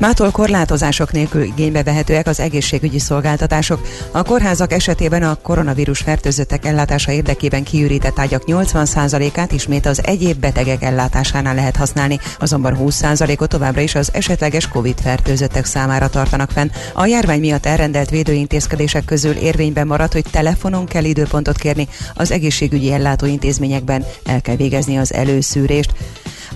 Mától 0.00 0.30
korlátozások 0.30 1.12
nélkül 1.12 1.42
igénybe 1.42 1.82
vehetőek 1.82 2.26
az 2.26 2.40
egészségügyi 2.40 2.98
szolgáltatások. 2.98 3.80
A 4.12 4.22
kórházak 4.22 4.72
esetében 4.72 5.22
a 5.22 5.34
koronavírus 5.34 5.98
fertőzöttek 5.98 6.64
ellátása 6.64 7.12
érdekében 7.12 7.64
kiürített 7.64 8.18
ágyak 8.18 8.42
80%-át 8.46 9.52
ismét 9.52 9.86
az 9.86 10.04
egyéb 10.04 10.40
betegek 10.40 10.82
ellátásánál 10.82 11.54
lehet 11.54 11.76
használni, 11.76 12.18
azonban 12.38 12.76
20%-ot 12.80 13.48
továbbra 13.48 13.80
is 13.80 13.94
az 13.94 14.10
esetleges 14.12 14.68
COVID 14.68 15.00
fertőzöttek 15.00 15.64
számára 15.64 16.08
tartanak 16.08 16.50
fenn. 16.50 16.70
A 16.94 17.06
járvány 17.06 17.40
miatt 17.40 17.66
elrendelt 17.66 18.10
védőintézkedések 18.10 19.04
közül 19.04 19.34
érvényben 19.34 19.86
marad, 19.86 20.12
hogy 20.12 20.24
telefonon 20.30 20.86
kell 20.86 21.04
időpontot 21.04 21.56
kérni, 21.56 21.88
az 22.14 22.30
egészségügyi 22.30 22.92
ellátóintézményekben 22.92 24.04
el 24.24 24.40
kell 24.40 24.56
végezni 24.56 24.98
az 24.98 25.12
előszűrést. 25.12 25.92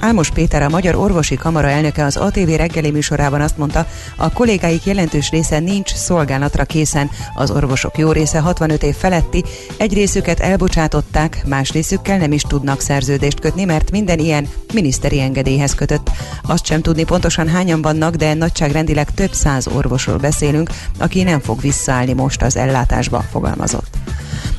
Álmos 0.01 0.31
Péter, 0.31 0.63
a 0.63 0.69
Magyar 0.69 0.95
Orvosi 0.95 1.37
Kamara 1.37 1.69
elnöke 1.69 2.05
az 2.05 2.17
ATV 2.17 2.49
reggeli 2.49 2.91
műsorában 2.91 3.41
azt 3.41 3.59
mondta, 3.59 3.87
a 4.17 4.33
kollégáik 4.33 4.85
jelentős 4.85 5.31
része 5.31 5.59
nincs 5.59 5.95
szolgálatra 5.95 6.65
készen. 6.65 7.11
Az 7.35 7.51
orvosok 7.51 7.99
jó 7.99 8.13
része 8.13 8.39
65 8.39 8.83
év 8.83 8.95
feletti, 8.95 9.45
egy 9.77 9.95
részüket 9.95 10.41
elbocsátották, 10.41 11.43
más 11.47 11.71
részükkel 11.71 12.19
nem 12.19 12.33
is 12.33 12.43
tudnak 12.43 12.81
szerződést 12.81 13.41
kötni, 13.41 13.65
mert 13.65 13.91
minden 13.91 14.19
ilyen 14.19 14.49
miniszteri 14.73 15.21
engedélyhez 15.21 15.75
kötött. 15.75 16.11
Azt 16.43 16.67
sem 16.67 16.83
tudni 16.83 17.05
pontosan 17.05 17.49
hányan 17.49 17.83
vannak, 17.83 18.15
de 18.15 18.35
nagyságrendileg 18.35 19.11
több 19.11 19.33
száz 19.33 19.67
orvosról 19.67 20.17
beszélünk, 20.17 20.71
aki 20.99 21.23
nem 21.23 21.41
fog 21.41 21.61
visszaállni 21.61 22.13
most 22.13 22.43
az 22.43 22.57
ellátásba, 22.57 23.25
fogalmazott. 23.31 23.97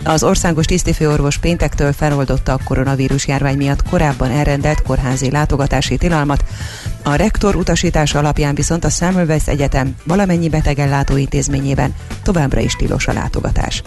Az 0.08 0.24
országos 0.24 0.66
tisztifőorvos 0.66 1.38
péntektől 1.38 1.94
feloldotta 1.94 2.54
a 2.54 2.60
koronavírus 2.64 3.28
járvány 3.28 3.58
miatt 3.58 3.84
korábban 3.90 4.32
elrendelt 4.32 4.82
kórházi 4.82 5.32
látogatási 5.32 5.98
tilalmat. 5.98 6.44
A 7.08 7.16
rektor 7.16 7.56
utasítása 7.56 8.20
alapján 8.20 8.56
viszont 8.56 8.86
a 8.86 8.90
Semmelweis 8.90 9.48
Egyetem 9.48 9.96
valamennyi 10.04 10.50
betegellátó 10.50 11.18
intézményében 11.18 11.96
továbbra 12.24 12.60
is 12.60 12.74
tilos 12.74 13.08
a 13.08 13.14
látogatás. 13.14 13.84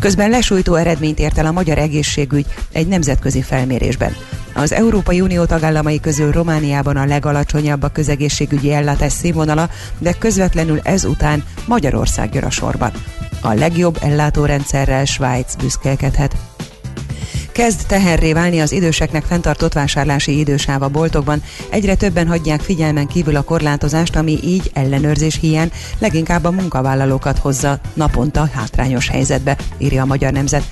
Közben 0.00 0.30
lesújtó 0.30 0.74
eredményt 0.74 1.18
ért 1.18 1.38
el 1.38 1.46
a 1.46 1.52
magyar 1.52 1.78
egészségügy 1.78 2.46
egy 2.72 2.86
nemzetközi 2.86 3.42
felmérésben. 3.42 4.16
Az 4.54 4.72
Európai 4.72 5.20
Unió 5.20 5.44
tagállamai 5.44 6.00
közül 6.00 6.32
Romániában 6.32 6.96
a 6.96 7.06
legalacsonyabb 7.06 7.82
a 7.82 7.88
közegészségügyi 7.88 8.72
ellátás 8.72 9.12
színvonala, 9.12 9.68
de 9.98 10.12
közvetlenül 10.12 10.80
ezután 10.82 11.44
Magyarország 11.66 12.34
jön 12.34 12.44
a 12.44 12.50
sorban. 12.50 12.90
A 13.40 13.52
legjobb 13.52 13.98
ellátórendszerrel 14.00 15.04
Svájc 15.04 15.54
büszkélkedhet. 15.54 16.36
Kezd 17.52 17.86
teherré 17.86 18.32
válni 18.32 18.60
az 18.60 18.72
időseknek 18.72 19.24
fenntartott 19.24 19.72
vásárlási 19.72 20.38
idősáv 20.38 20.82
a 20.82 20.88
boltokban. 20.88 21.42
Egyre 21.70 21.94
többen 21.94 22.26
hagyják 22.26 22.60
figyelmen 22.60 23.06
kívül 23.06 23.36
a 23.36 23.42
korlátozást, 23.42 24.16
ami 24.16 24.38
így 24.44 24.70
ellenőrzés 24.74 25.38
hiány 25.40 25.70
leginkább 25.98 26.44
a 26.44 26.50
munkavállalókat 26.50 27.38
hozza 27.38 27.78
naponta 27.94 28.50
hátrányos 28.54 29.08
helyzetbe, 29.08 29.56
írja 29.78 30.02
a 30.02 30.06
Magyar 30.06 30.32
Nemzet. 30.32 30.62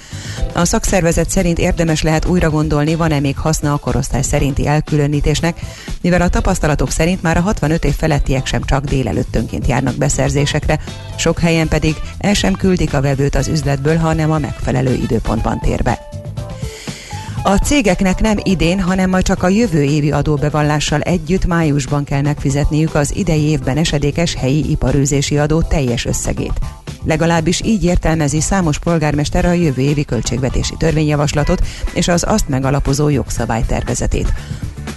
A 0.55 0.65
szakszervezet 0.65 1.31
szerint 1.31 1.59
érdemes 1.59 2.03
lehet 2.03 2.27
újra 2.27 2.51
gondolni, 2.51 2.95
van-e 2.95 3.21
még 3.21 3.39
haszna 3.39 3.73
a 3.73 3.79
korosztály 3.79 4.23
szerinti 4.23 4.67
elkülönítésnek, 4.67 5.61
mivel 6.01 6.23
a 6.23 6.29
tapasztalatok 6.29 6.91
szerint 6.91 7.23
már 7.23 7.37
a 7.37 7.41
65 7.41 7.85
év 7.85 7.95
felettiek 7.97 8.47
sem 8.47 8.63
csak 8.65 8.85
délelőttönként 8.85 9.67
járnak 9.67 9.97
beszerzésekre, 9.97 10.81
sok 11.17 11.39
helyen 11.39 11.69
pedig 11.69 11.97
el 12.19 12.35
sem 12.35 12.55
küldik 12.55 12.95
a 12.95 13.01
vevőt 13.01 13.35
az 13.35 13.49
üzletből, 13.49 13.97
hanem 13.97 14.31
a 14.31 14.39
megfelelő 14.39 14.95
időpontban 14.95 15.61
tér 15.61 15.83
be. 15.83 16.20
A 17.43 17.57
cégeknek 17.57 18.21
nem 18.21 18.37
idén, 18.43 18.81
hanem 18.81 19.11
majd 19.11 19.25
csak 19.25 19.43
a 19.43 19.49
jövő 19.49 19.83
évi 19.83 20.11
adóbevallással 20.11 21.01
együtt 21.01 21.47
májusban 21.47 22.05
kell 22.05 22.21
megfizetniük 22.21 22.95
az 22.95 23.17
idei 23.17 23.43
évben 23.43 23.77
esedékes 23.77 24.35
helyi 24.35 24.71
iparűzési 24.71 25.39
adó 25.39 25.63
teljes 25.63 26.05
összegét. 26.05 26.53
Legalábbis 27.05 27.61
így 27.65 27.85
értelmezi 27.85 28.41
számos 28.41 28.79
polgármester 28.79 29.45
a 29.45 29.53
jövő 29.53 29.83
évi 29.83 30.05
költségvetési 30.05 30.75
törvényjavaslatot 30.79 31.67
és 31.95 32.09
az 32.09 32.25
azt 32.29 32.49
megalapozó 32.49 33.09
jogszabálytervezetét. 33.09 34.33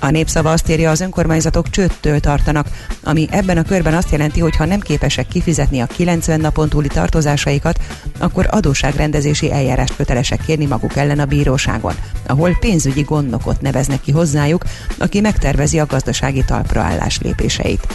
A 0.04 0.10
népszava 0.10 0.52
azt 0.52 0.70
írja, 0.70 0.90
az 0.90 1.02
önkormányzatok 1.02 1.70
csőttől 1.70 2.20
tartanak, 2.20 2.68
ami 3.04 3.28
ebben 3.32 3.58
a 3.58 3.64
körben 3.64 3.94
azt 3.94 4.12
jelenti, 4.12 4.40
hogy 4.40 4.56
ha 4.56 4.66
nem 4.66 4.80
képesek 4.80 5.28
kifizetni 5.28 5.80
a 5.80 5.86
90 5.86 6.40
napon 6.40 6.70
túli 6.70 6.88
tartozásaikat, 6.88 7.80
akkor 8.20 8.48
adóságrendezési 8.50 9.52
eljárást 9.52 9.96
kötelesek 9.96 10.42
kérni 10.46 10.66
maguk 10.66 10.96
ellen 10.96 11.20
a 11.20 11.26
bíróságon, 11.26 11.94
ahol 12.28 12.58
pénzügyi 12.60 13.02
gondnokot 13.02 13.62
neveznek 13.62 14.02
ki 14.02 14.12
hozzájuk, 14.12 14.64
aki 14.98 15.20
megtervezi 15.20 15.80
a 15.80 15.86
gazdasági 15.86 16.44
talpraállás 16.46 17.20
lépéseit. 17.20 17.88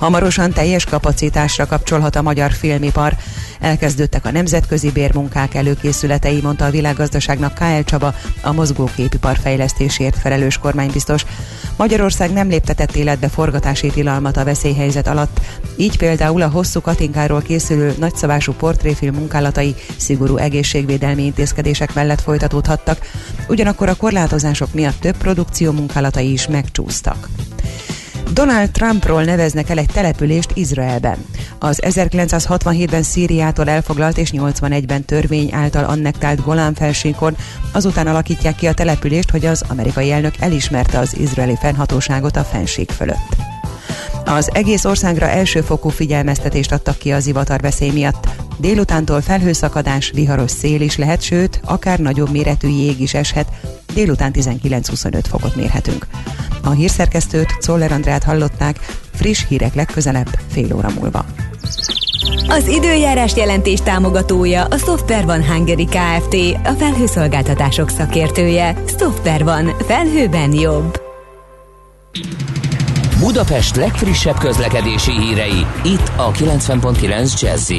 Hamarosan 0.00 0.52
teljes 0.52 0.84
kapacitásra 0.84 1.66
kapcsolhat 1.66 2.16
a 2.16 2.22
magyar 2.22 2.52
filmipar. 2.52 3.16
Elkezdődtek 3.60 4.24
a 4.24 4.30
nemzetközi 4.30 4.90
bérmunkák 4.90 5.54
előkészületei, 5.54 6.40
mondta 6.42 6.64
a 6.64 6.70
világgazdaságnak 6.70 7.54
K.L. 7.54 7.84
Csaba, 7.84 8.14
a 8.42 8.52
mozgóképipar 8.52 9.38
fejlesztésért 9.38 10.18
felelős 10.18 10.58
kormánybiztos. 10.58 11.24
Magyarország 11.76 12.32
nem 12.32 12.48
léptetett 12.48 12.96
életbe 12.96 13.28
forgatási 13.28 13.90
tilalmat 13.90 14.36
a 14.36 14.44
veszélyhelyzet 14.44 15.06
alatt, 15.06 15.40
így 15.76 15.98
például 15.98 16.42
a 16.42 16.48
hosszú 16.48 16.80
Katinkáról 16.80 17.42
készülő 17.42 17.94
nagyszabású 17.98 18.52
portréfilm 18.52 19.14
munkálatai 19.14 19.74
szigorú 19.96 20.36
egészségvédelmi 20.36 21.24
intézkedések 21.24 21.94
mellett 21.94 22.20
folytatódhattak, 22.20 22.98
ugyanakkor 23.48 23.88
a 23.88 23.94
korlátozások 23.94 24.72
miatt 24.72 25.00
több 25.00 25.16
produkció 25.16 25.72
munkálatai 25.72 26.32
is 26.32 26.46
megcsúsztak. 26.46 27.28
Donald 28.32 28.70
Trumpról 28.70 29.24
neveznek 29.24 29.70
el 29.70 29.78
egy 29.78 29.90
települést 29.92 30.50
Izraelben. 30.54 31.24
Az 31.58 31.82
1967-ben 31.86 33.02
Szíriától 33.02 33.68
elfoglalt 33.68 34.18
és 34.18 34.32
81-ben 34.36 35.04
törvény 35.04 35.52
által 35.52 35.84
annektált 35.84 36.42
Golán 36.42 36.74
felsénkon 36.74 37.36
azután 37.72 38.06
alakítják 38.06 38.54
ki 38.54 38.66
a 38.66 38.74
települést, 38.74 39.30
hogy 39.30 39.46
az 39.46 39.64
amerikai 39.68 40.10
elnök 40.10 40.34
elismerte 40.38 40.98
az 40.98 41.16
izraeli 41.18 41.56
fennhatóságot 41.60 42.36
a 42.36 42.44
fenség 42.44 42.90
fölött. 42.90 43.36
Az 44.24 44.50
egész 44.52 44.84
országra 44.84 45.28
elsőfokú 45.28 45.88
figyelmeztetést 45.88 46.72
adtak 46.72 46.98
ki 46.98 47.12
az 47.12 47.32
veszély 47.60 47.90
miatt. 47.90 48.28
Délutántól 48.58 49.20
felhőszakadás, 49.20 50.10
viharos 50.14 50.50
szél 50.50 50.80
is 50.80 50.96
lehet, 50.96 51.22
sőt, 51.22 51.60
akár 51.64 51.98
nagyobb 51.98 52.30
méretű 52.30 52.68
jég 52.68 53.00
is 53.00 53.14
eshet, 53.14 53.48
délután 53.94 54.32
19-25 54.34 55.24
fokot 55.28 55.56
mérhetünk. 55.56 56.06
A 56.62 56.70
hírszerkesztőt, 56.70 57.56
Czoller 57.60 57.92
Andrát 57.92 58.24
hallották, 58.24 58.76
friss 59.14 59.44
hírek 59.48 59.74
legközelebb 59.74 60.28
fél 60.52 60.74
óra 60.74 60.88
múlva. 60.98 61.24
Az 62.48 62.68
időjárás 62.68 63.36
jelentés 63.36 63.80
támogatója 63.80 64.64
a 64.64 64.76
Software 64.76 65.24
van 65.24 65.46
Hungary 65.46 65.84
Kft. 65.84 66.36
A 66.64 66.72
felhőszolgáltatások 66.78 67.90
szakértője. 67.90 68.82
Software 68.98 69.44
van. 69.44 69.72
Felhőben 69.86 70.52
jobb. 70.52 71.00
Budapest 73.18 73.76
legfrissebb 73.76 74.38
közlekedési 74.38 75.10
hírei, 75.10 75.66
itt 75.84 76.12
a 76.16 76.30
90.9 76.30 77.40
jazz 77.40 77.72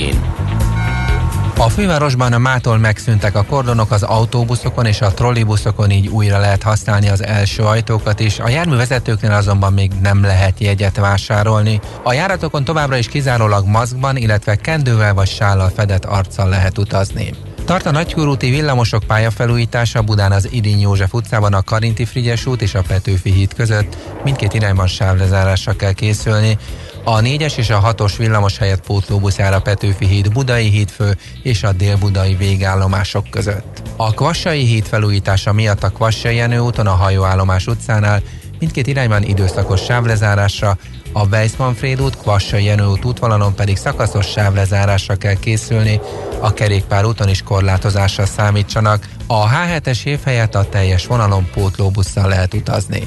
a 1.64 1.70
fővárosban 1.70 2.34
a 2.34 2.38
mától 2.38 2.78
megszűntek 2.78 3.36
a 3.36 3.44
kordonok 3.44 3.92
az 3.92 4.04
autóbuszokon 4.04 4.86
és 4.86 5.02
a 5.02 5.14
trollibuszokon, 5.14 5.92
így 5.92 6.08
újra 6.08 6.40
lehet 6.40 6.64
használni 6.64 7.10
az 7.10 7.24
első 7.24 7.64
ajtókat 7.64 8.20
is. 8.20 8.40
A 8.40 8.50
járművezetőknél 8.50 9.32
azonban 9.32 9.74
még 9.74 9.92
nem 10.02 10.24
lehet 10.24 10.60
jegyet 10.60 10.98
vásárolni. 10.98 11.80
A 12.04 12.14
járatokon 12.14 12.64
továbbra 12.64 12.98
is 12.98 13.08
kizárólag 13.08 13.66
maszkban, 13.68 14.18
illetve 14.18 14.56
kendővel 14.56 15.14
vagy 15.14 15.28
sállal 15.28 15.72
fedett 15.76 16.06
arccal 16.06 16.50
lehet 16.50 16.78
utazni. 16.78 17.34
Tart 17.66 17.86
a 17.86 17.92
nagykörúti 17.92 18.50
villamosok 18.50 19.04
pályafelújítása 19.04 20.02
Budán 20.02 20.32
az 20.32 20.48
Idény 20.52 20.80
József 20.80 21.14
utcában 21.14 21.54
a 21.54 21.62
Karinti 21.62 22.06
Frigyes 22.06 22.46
út 22.46 22.62
és 22.62 22.76
a 22.76 22.82
Petőfi 22.88 23.32
híd 23.32 23.54
között. 23.54 23.98
Mindkét 24.24 24.54
irányban 24.54 24.88
sávlezárásra 24.88 25.76
kell 25.76 25.94
készülni. 25.94 26.58
A 27.04 27.20
4-es 27.20 27.58
és 27.58 27.70
a 27.70 27.94
6-os 27.96 28.14
villamos 28.18 28.58
helyett 28.58 28.86
pótlóbusz 28.86 29.38
jár 29.38 29.54
a 29.54 29.62
Petőfi 29.62 30.06
híd 30.06 30.32
Budai 30.32 30.70
hídfő 30.70 31.18
és 31.44 31.64
a 31.64 31.72
Dél-Budai 31.72 32.36
végállomások 32.36 33.30
között. 33.30 33.82
A 33.96 34.14
Kvassai 34.14 34.66
híd 34.66 34.86
felújítása 34.86 35.54
miatt 35.54 35.84
a 35.84 35.90
Kvassai 35.90 36.36
Jenő 36.36 36.60
úton 36.60 36.88
a 36.88 36.92
hajóállomás 36.92 37.68
utcánál 37.68 38.22
mindkét 38.60 38.88
irányban 38.88 39.24
időszakos 39.24 39.84
sávlezárásra, 39.84 40.78
a 41.14 41.28
Weissmanfréd 41.28 42.02
út, 42.02 42.18
Kvassai 42.18 42.64
Jenő 42.64 42.86
út 42.86 43.06
útvonalon 43.06 43.56
pedig 43.56 43.78
szakaszos 43.78 44.28
sávlezárásra 44.28 45.16
kell 45.16 45.36
készülni, 45.40 46.00
a 46.40 46.54
kerékpár 46.54 47.06
úton 47.06 47.30
is 47.30 47.42
korlátozásra 47.42 48.26
számítsanak, 48.26 49.08
a 49.28 49.50
H7-es 49.50 50.06
év 50.06 50.20
helyett 50.24 50.56
a 50.56 50.70
teljes 50.70 51.06
vonalon 51.06 51.50
pótlóbusszal 51.54 52.28
lehet 52.28 52.54
utazni. 52.54 53.04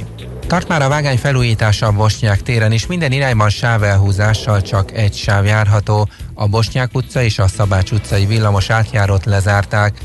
Tart 0.46 0.68
már 0.68 0.82
a 0.82 0.88
vágány 0.88 1.18
felújítása 1.18 1.86
a 1.86 1.92
Bosnyák 1.92 2.42
téren 2.42 2.72
is, 2.72 2.86
minden 2.86 3.12
irányban 3.12 3.50
sávelhúzással 3.50 4.62
csak 4.62 4.92
egy 4.92 5.14
sáv 5.14 5.44
járható, 5.44 6.08
a 6.34 6.46
Bosnyák 6.46 6.90
utca 6.92 7.22
és 7.22 7.38
a 7.38 7.48
Szabács 7.48 7.90
utcai 7.90 8.26
villamos 8.26 8.70
átjárót 8.70 9.24
lezárták, 9.24 9.98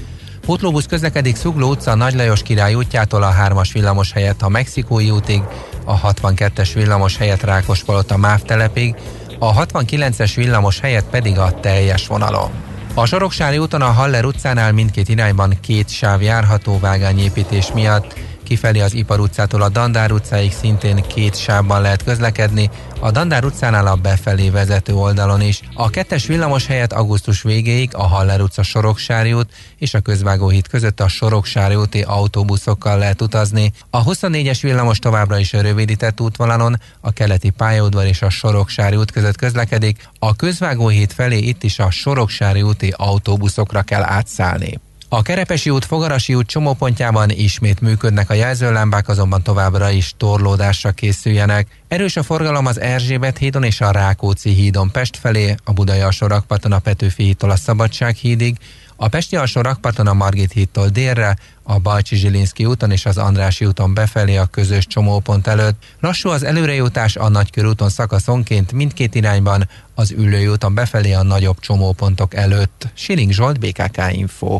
Pótlóbusz 0.49 0.85
közlekedik 0.85 1.35
Szugló 1.35 1.69
utca 1.69 1.95
Nagy 1.95 2.13
Lajos 2.13 2.41
király 2.41 2.73
útjától 2.73 3.23
a 3.23 3.33
3-as 3.33 3.69
villamos 3.73 4.11
helyett 4.11 4.41
a 4.41 4.49
Mexikói 4.49 5.09
útig, 5.09 5.41
a 5.85 6.01
62-es 6.01 6.69
villamos 6.73 7.17
helyett 7.17 7.43
Rákospalota 7.43 8.17
MÁV 8.17 8.41
telepig, 8.41 8.95
a 9.39 9.65
69-es 9.65 10.31
villamos 10.35 10.79
helyett 10.79 11.09
pedig 11.09 11.37
a 11.37 11.59
teljes 11.59 12.07
vonalon. 12.07 12.49
A 12.93 13.05
Soroksári 13.05 13.57
úton 13.57 13.81
a 13.81 13.91
Haller 13.91 14.25
utcánál 14.25 14.71
mindkét 14.71 15.09
irányban 15.09 15.57
két 15.61 15.89
sáv 15.89 16.21
járható 16.21 16.79
vágányépítés 16.79 17.71
miatt, 17.73 18.13
kifelé 18.49 18.79
az 18.79 18.93
Ipar 18.93 19.19
utcától 19.19 19.61
a 19.61 19.69
Dandár 19.69 20.11
utcáig 20.11 20.51
szintén 20.51 21.03
két 21.07 21.37
sávban 21.37 21.81
lehet 21.81 22.03
közlekedni, 22.03 22.69
a 22.99 23.11
Dandár 23.11 23.45
utcánál 23.45 23.87
a 23.87 23.95
befelé 23.95 24.49
vezető 24.49 24.93
oldalon 24.93 25.41
is. 25.41 25.61
A 25.73 25.89
kettes 25.89 26.25
villamos 26.25 26.65
helyett 26.65 26.93
augusztus 26.93 27.41
végéig 27.41 27.89
a 27.93 28.07
Haller 28.07 28.41
utca 28.41 28.63
Soroksári 28.63 29.33
út 29.33 29.49
és 29.77 29.93
a 29.93 29.99
Közvágóhíd 29.99 30.67
között 30.67 30.99
a 30.99 31.07
Soroksári 31.07 31.75
úti 31.75 32.01
autóbuszokkal 32.01 32.97
lehet 32.97 33.21
utazni. 33.21 33.71
A 33.89 34.03
24-es 34.03 34.59
villamos 34.61 34.99
továbbra 34.99 35.39
is 35.39 35.53
a 35.53 35.61
rövidített 35.61 36.21
útvonalon, 36.21 36.75
a 37.01 37.11
keleti 37.11 37.49
pályaudvar 37.49 38.05
és 38.05 38.21
a 38.21 38.29
Soroksári 38.29 38.95
út 38.95 39.11
között 39.11 39.37
közlekedik, 39.37 40.09
a 40.19 40.35
Közvágóhíd 40.35 41.11
felé 41.11 41.37
itt 41.37 41.63
is 41.63 41.79
a 41.79 41.91
Soroksári 41.91 42.61
úti 42.61 42.93
autóbuszokra 42.97 43.81
kell 43.81 44.03
átszállni. 44.03 44.79
A 45.11 45.21
Kerepesi 45.21 45.69
út, 45.69 45.85
Fogarasi 45.85 46.33
út 46.33 46.47
csomópontjában 46.47 47.29
ismét 47.29 47.81
működnek 47.81 48.29
a 48.29 48.33
jelzőlámpák, 48.33 49.07
azonban 49.07 49.43
továbbra 49.43 49.89
is 49.89 50.13
torlódásra 50.17 50.91
készüljenek. 50.91 51.67
Erős 51.87 52.15
a 52.15 52.23
forgalom 52.23 52.65
az 52.65 52.79
Erzsébet 52.79 53.37
hídon 53.37 53.63
és 53.63 53.81
a 53.81 53.91
Rákóczi 53.91 54.49
hídon 54.49 54.91
Pest 54.91 55.17
felé, 55.17 55.55
a 55.63 55.73
Budai 55.73 55.99
alsó 55.99 56.27
rakparton 56.27 56.71
a 56.71 56.79
Petőfi 56.79 57.23
hídtól 57.23 57.49
a 57.49 57.55
Szabadság 57.55 58.15
hídig, 58.15 58.57
a 58.95 59.07
Pesti 59.07 59.35
alsó 59.35 59.61
rakparton 59.61 60.07
a 60.07 60.13
Margit 60.13 60.51
hídtól 60.51 60.87
délre, 60.87 61.37
a 61.63 61.79
Balcsi 61.79 62.15
Zsilinszki 62.15 62.65
úton 62.65 62.91
és 62.91 63.05
az 63.05 63.17
Andrási 63.17 63.65
úton 63.65 63.93
befelé 63.93 64.35
a 64.35 64.45
közös 64.45 64.87
csomópont 64.87 65.47
előtt. 65.47 65.83
Lassú 65.99 66.29
az 66.29 66.43
előrejutás 66.43 67.15
a 67.15 67.29
Nagykörúton 67.29 67.89
szakaszonként 67.89 68.71
mindkét 68.71 69.15
irányban, 69.15 69.69
az 69.95 70.11
Üllői 70.11 70.47
úton 70.47 70.73
befelé 70.73 71.13
a 71.13 71.23
nagyobb 71.23 71.59
csomópontok 71.59 72.33
előtt. 72.33 72.87
Siling 72.93 73.31
Zsolt, 73.31 73.59
BKK 73.59 74.01
Info. 74.11 74.59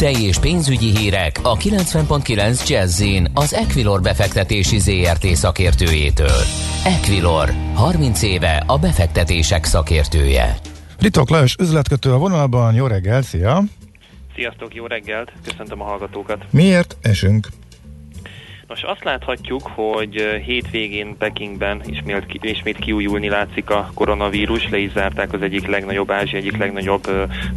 Tőzsdei 0.00 0.26
és 0.26 0.38
pénzügyi 0.38 0.96
hírek 0.96 1.38
a 1.42 1.56
90.9 1.56 2.68
jazz 2.68 3.02
az 3.34 3.54
Equilor 3.54 4.00
befektetési 4.00 4.78
ZRT 4.78 5.26
szakértőjétől. 5.26 6.40
Equilor, 6.84 7.52
30 7.74 8.22
éve 8.22 8.64
a 8.66 8.78
befektetések 8.78 9.64
szakértője. 9.64 10.56
Ritok 10.98 11.30
Lajos 11.30 11.56
üzletkötő 11.60 12.12
a 12.12 12.18
vonalban, 12.18 12.74
jó 12.74 12.86
reggel, 12.86 13.22
szia! 13.22 13.62
Sziasztok, 14.34 14.74
jó 14.74 14.86
reggelt, 14.86 15.32
köszöntöm 15.44 15.80
a 15.80 15.84
hallgatókat. 15.84 16.44
Miért 16.50 16.96
esünk? 17.02 17.48
Nos, 18.70 18.82
azt 18.82 19.04
láthatjuk, 19.04 19.70
hogy 19.74 20.40
hétvégén 20.44 21.16
Pekingben 21.18 21.82
ismét, 21.86 22.38
ismét 22.40 22.78
kiújulni 22.78 23.28
látszik 23.28 23.70
a 23.70 23.90
koronavírus, 23.94 24.68
le 24.68 24.78
is 24.78 24.92
zárták 24.92 25.32
az 25.32 25.42
egyik 25.42 25.66
legnagyobb 25.66 26.10
Ázsia, 26.10 26.38
egyik 26.38 26.56
legnagyobb 26.56 27.10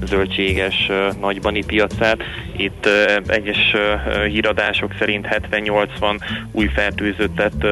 zöldséges 0.03 0.91
nagybani 1.19 1.65
piacát. 1.65 2.23
Itt 2.55 2.87
egyes 3.27 3.75
híradások 4.27 4.93
szerint 4.99 5.27
70-80 5.51 6.19
új 6.51 6.67
fertőzöttet 6.67 7.67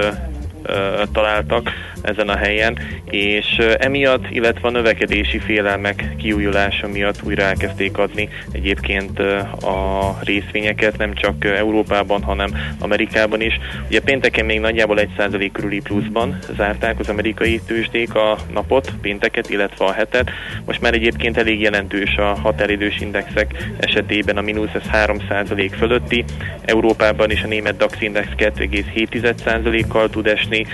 találtak 1.12 1.72
ezen 2.02 2.30
a 2.30 2.38
helyen, 2.38 2.80
és 3.10 3.58
emiatt, 3.78 4.30
illetve 4.30 4.68
a 4.68 4.72
növekedési 4.72 5.40
félelmek 5.40 6.16
kiújulása 6.18 6.88
miatt 6.88 7.24
újra 7.24 7.44
elkezdték 7.44 7.98
adni 7.98 8.30
egyébként 8.52 9.20
a 9.62 10.18
részvényeket, 10.24 10.98
nem 10.98 11.14
csak 11.14 11.46
Európában, 11.46 12.24
hanem 12.24 12.50
Amerikában 12.80 13.42
is. 13.42 13.60
Ugye 13.88 14.00
pénteken 14.02 14.46
még 14.46 14.60
nagyjából 14.60 15.00
1% 15.18 15.50
körüli 15.54 15.80
pluszban 15.80 16.38
zárták 16.58 17.00
az 17.00 17.10
amerikai 17.10 17.62
tőzsdék 17.68 18.16
a 18.16 18.38
napot, 18.54 18.94
pénteket, 19.02 19.50
illetve 19.50 19.86
a 19.86 19.92
hetet. 19.92 20.30
Most 20.66 20.82
már 20.82 20.94
egyébként 20.94 21.38
elég 21.38 21.62
jelentős 21.62 22.16
a 22.16 22.24
határidős 22.24 23.00
indexek 23.00 23.54
esetében 23.80 24.38
a 24.38 24.42
mínusz, 24.42 24.74
ez 24.74 25.06
3% 25.08 25.72
fölötti. 25.78 26.24
Európában 26.66 27.32
is 27.32 27.42
a 27.44 27.48
német 27.48 27.78
DAX 27.78 28.02
index 28.02 28.28
2,7%-kal 28.38 30.10
tud 30.10 30.28
esni, 30.28 30.66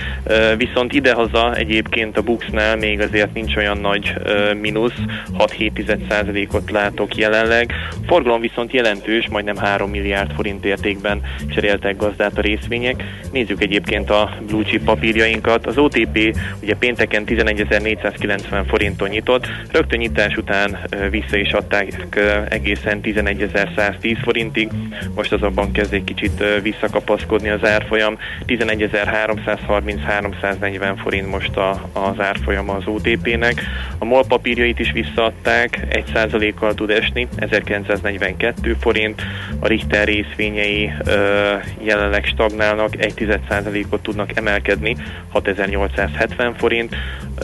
viszont 0.58 0.94
ide 0.94 1.13
haza 1.17 1.56
egyébként 1.56 2.17
a 2.17 2.21
Buxnál 2.21 2.75
még 2.75 3.01
azért 3.01 3.34
nincs 3.34 3.56
olyan 3.56 3.77
nagy 3.77 4.13
mínusz, 4.62 4.97
6-7%-ot 5.38 6.71
látok 6.71 7.15
jelenleg. 7.15 7.73
A 7.91 7.95
forgalom 8.06 8.41
viszont 8.41 8.73
jelentős, 8.73 9.27
majdnem 9.30 9.58
3 9.58 9.89
milliárd 9.89 10.32
forint 10.32 10.65
értékben 10.65 11.21
cseréltek 11.53 11.97
gazdát 11.97 12.38
a 12.38 12.41
részvények. 12.41 13.03
Nézzük 13.32 13.63
egyébként 13.63 14.10
a 14.10 14.38
blue 14.47 14.63
chip 14.63 14.84
papírjainkat. 14.84 15.65
Az 15.65 15.77
OTP 15.77 16.38
ugye 16.62 16.75
pénteken 16.75 17.23
11.490 17.25 18.63
forinton 18.67 19.10
nyitott, 19.10 19.47
rögtön 19.71 19.99
nyitás 19.99 20.36
után 20.36 20.77
vissza 21.10 21.38
is 21.38 21.51
adták 21.51 22.08
egészen 22.49 22.99
11.110 23.03 24.17
forintig, 24.21 24.69
most 25.15 25.34
azonban 25.34 25.71
kezd 25.71 25.93
egy 25.93 26.03
kicsit 26.03 26.43
visszakapaszkodni 26.62 27.49
az 27.49 27.65
árfolyam, 27.65 28.17
11.333-140 28.47 30.95
forint 30.97 31.07
most 31.15 31.58
a, 31.58 31.89
az 31.93 32.20
árfolyama 32.20 32.74
az 32.74 32.84
OTP-nek. 32.86 33.62
A 33.98 34.06
MOL 34.06 34.26
papírjait 34.26 34.80
is 34.80 34.91
visszaadták, 34.91 35.88
1%-kal 35.89 36.74
tud 36.74 36.89
esni, 36.89 37.28
1942 37.36 38.76
forint. 38.80 39.22
A 39.60 39.67
Richter 39.67 40.08
részvényei 40.08 40.91
ö, 41.06 41.54
jelenleg 41.82 42.26
stagnálnak, 42.26 42.96
1,1%-ot 42.96 44.02
tudnak 44.02 44.38
emelkedni, 44.38 44.96
6870 45.32 46.54
forint. 46.54 46.96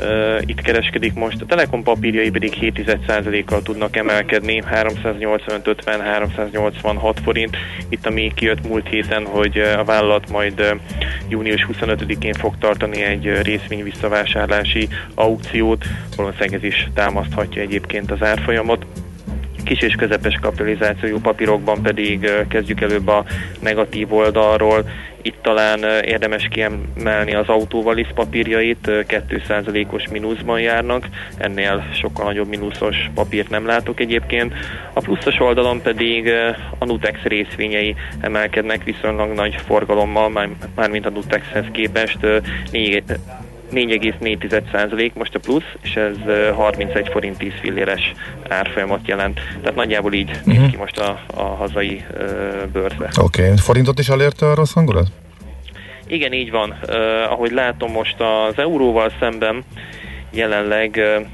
Ö, 0.02 0.38
itt 0.46 0.62
kereskedik 0.62 1.14
most, 1.14 1.42
a 1.42 1.46
Telekom 1.46 1.84
papírjai 1.84 2.30
pedig 2.30 2.54
7,1%-kal 2.62 3.62
tudnak 3.62 3.96
emelkedni, 3.96 4.64
385-50-386 4.72 7.16
forint. 7.24 7.58
Itt 7.90 8.06
ami 8.06 8.32
kijött 8.36 8.68
múlt 8.68 8.88
héten, 8.88 9.26
hogy 9.26 9.58
a 9.58 9.84
vállalat 9.84 10.30
majd 10.30 10.76
június 11.28 11.68
25-én 11.74 12.34
fog 12.34 12.58
tartani 12.58 13.04
egy 13.04 13.40
részvény 13.54 13.84
visszavásárlási 13.84 14.88
aukciót, 15.16 15.86
valószínűleg 16.16 16.54
ez 16.54 16.64
is 16.64 16.90
támaszthatja 16.94 17.62
egyébként 17.62 18.12
az 18.12 18.22
árfolyamot 18.24 18.86
kis 19.64 19.82
és 19.82 19.96
közepes 19.96 20.38
kapitalizációjú 20.42 21.20
papírokban 21.20 21.82
pedig 21.82 22.30
kezdjük 22.48 22.82
előbb 22.82 23.08
a 23.08 23.26
negatív 23.60 24.14
oldalról. 24.14 24.90
Itt 25.22 25.42
talán 25.42 25.84
érdemes 26.06 26.48
kiemelni 26.52 27.34
az 27.34 27.48
autóvalisz 27.48 28.12
papírjait, 28.16 28.78
2%-os 28.88 30.08
mínuszban 30.08 30.60
járnak, 30.60 31.08
ennél 31.38 31.84
sokkal 31.94 32.26
nagyobb 32.26 32.48
mínuszos 32.48 32.96
papírt 33.14 33.50
nem 33.50 33.66
látok 33.66 34.00
egyébként. 34.00 34.54
A 34.94 35.00
pluszos 35.00 35.40
oldalon 35.40 35.82
pedig 35.82 36.30
a 36.78 36.86
Nutex 36.86 37.20
részvényei 37.24 37.96
emelkednek 38.22 38.84
viszonylag 38.84 39.34
nagy 39.34 39.56
forgalommal, 39.66 40.50
mármint 40.76 41.06
a 41.06 41.10
Nutexhez 41.10 41.66
képest 41.72 42.20
4,4% 43.74 45.14
most 45.14 45.36
a 45.36 45.40
plusz, 45.40 45.64
és 45.82 45.96
ez 45.96 46.16
31 46.56 47.08
forint 47.12 47.38
10 47.38 47.52
filléres 47.62 48.14
árfolyamat 48.48 49.08
jelent. 49.08 49.40
Tehát 49.60 49.76
nagyjából 49.76 50.14
így 50.14 50.30
uh-huh. 50.30 50.46
néz 50.46 50.58
mhm. 50.58 50.70
ki 50.70 50.78
most 50.78 50.98
a, 50.98 51.20
a 51.36 51.44
hazai 51.44 52.04
uh, 52.12 52.22
bőrze. 52.74 53.10
Oké, 53.20 53.44
okay. 53.44 53.58
forintot 53.58 54.00
is 54.00 54.10
elérte 54.10 54.46
a 54.46 54.56
rossz 54.56 54.74
hangulat? 54.74 55.08
Igen, 56.08 56.34
így 56.34 56.52
van. 56.52 56.70
Uh, 56.70 56.96
ahogy 57.32 57.52
látom 57.52 57.92
most 57.92 58.16
az 58.20 58.58
euróval 58.58 59.12
szemben 59.20 59.64
jelenleg 60.32 60.96
uh, 60.96 61.26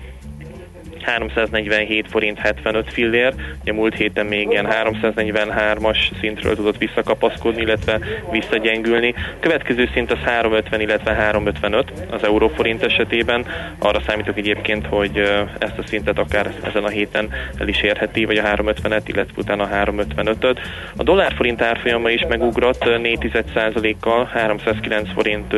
347 1.04 2.08
forint 2.10 2.40
75 2.40 2.94
fillér, 2.94 3.34
ugye 3.62 3.74
múlt 3.74 3.96
héten 3.96 4.26
még 4.26 4.48
ilyen 4.50 4.68
343-as 4.70 5.98
szintről 6.20 6.56
tudott 6.56 6.78
visszakapaszkodni, 6.78 7.62
illetve 7.62 8.00
visszagyengülni. 8.32 9.14
Következő 9.40 9.90
szint 9.94 10.12
az 10.12 10.18
350, 10.24 10.82
illetve 10.82 11.14
355 11.14 11.92
az 12.10 12.24
euróforint 12.24 12.84
esetében. 12.84 13.46
Arra 13.80 14.02
számítok 14.08 14.38
egyébként, 14.38 14.86
hogy 14.86 15.18
ezt 15.58 15.78
a 15.78 15.88
szintet 15.88 16.18
akár 16.18 16.54
ezen 16.64 16.84
a 16.84 16.90
héten 16.90 17.30
el 17.58 17.68
is 17.68 17.82
érheti, 17.82 18.26
vagy 18.26 18.38
a 18.38 18.44
350-et, 18.44 19.02
illetve 19.06 19.34
utána 19.36 19.64
a 19.64 19.70
355-öt. 19.86 20.60
A 20.96 21.04
dollárforint 21.04 21.62
árfolyama 21.62 22.10
is 22.10 22.26
megugrott 22.30 22.84
4,1%-kal, 22.84 24.30
309 24.34 25.10
forint 25.14 25.56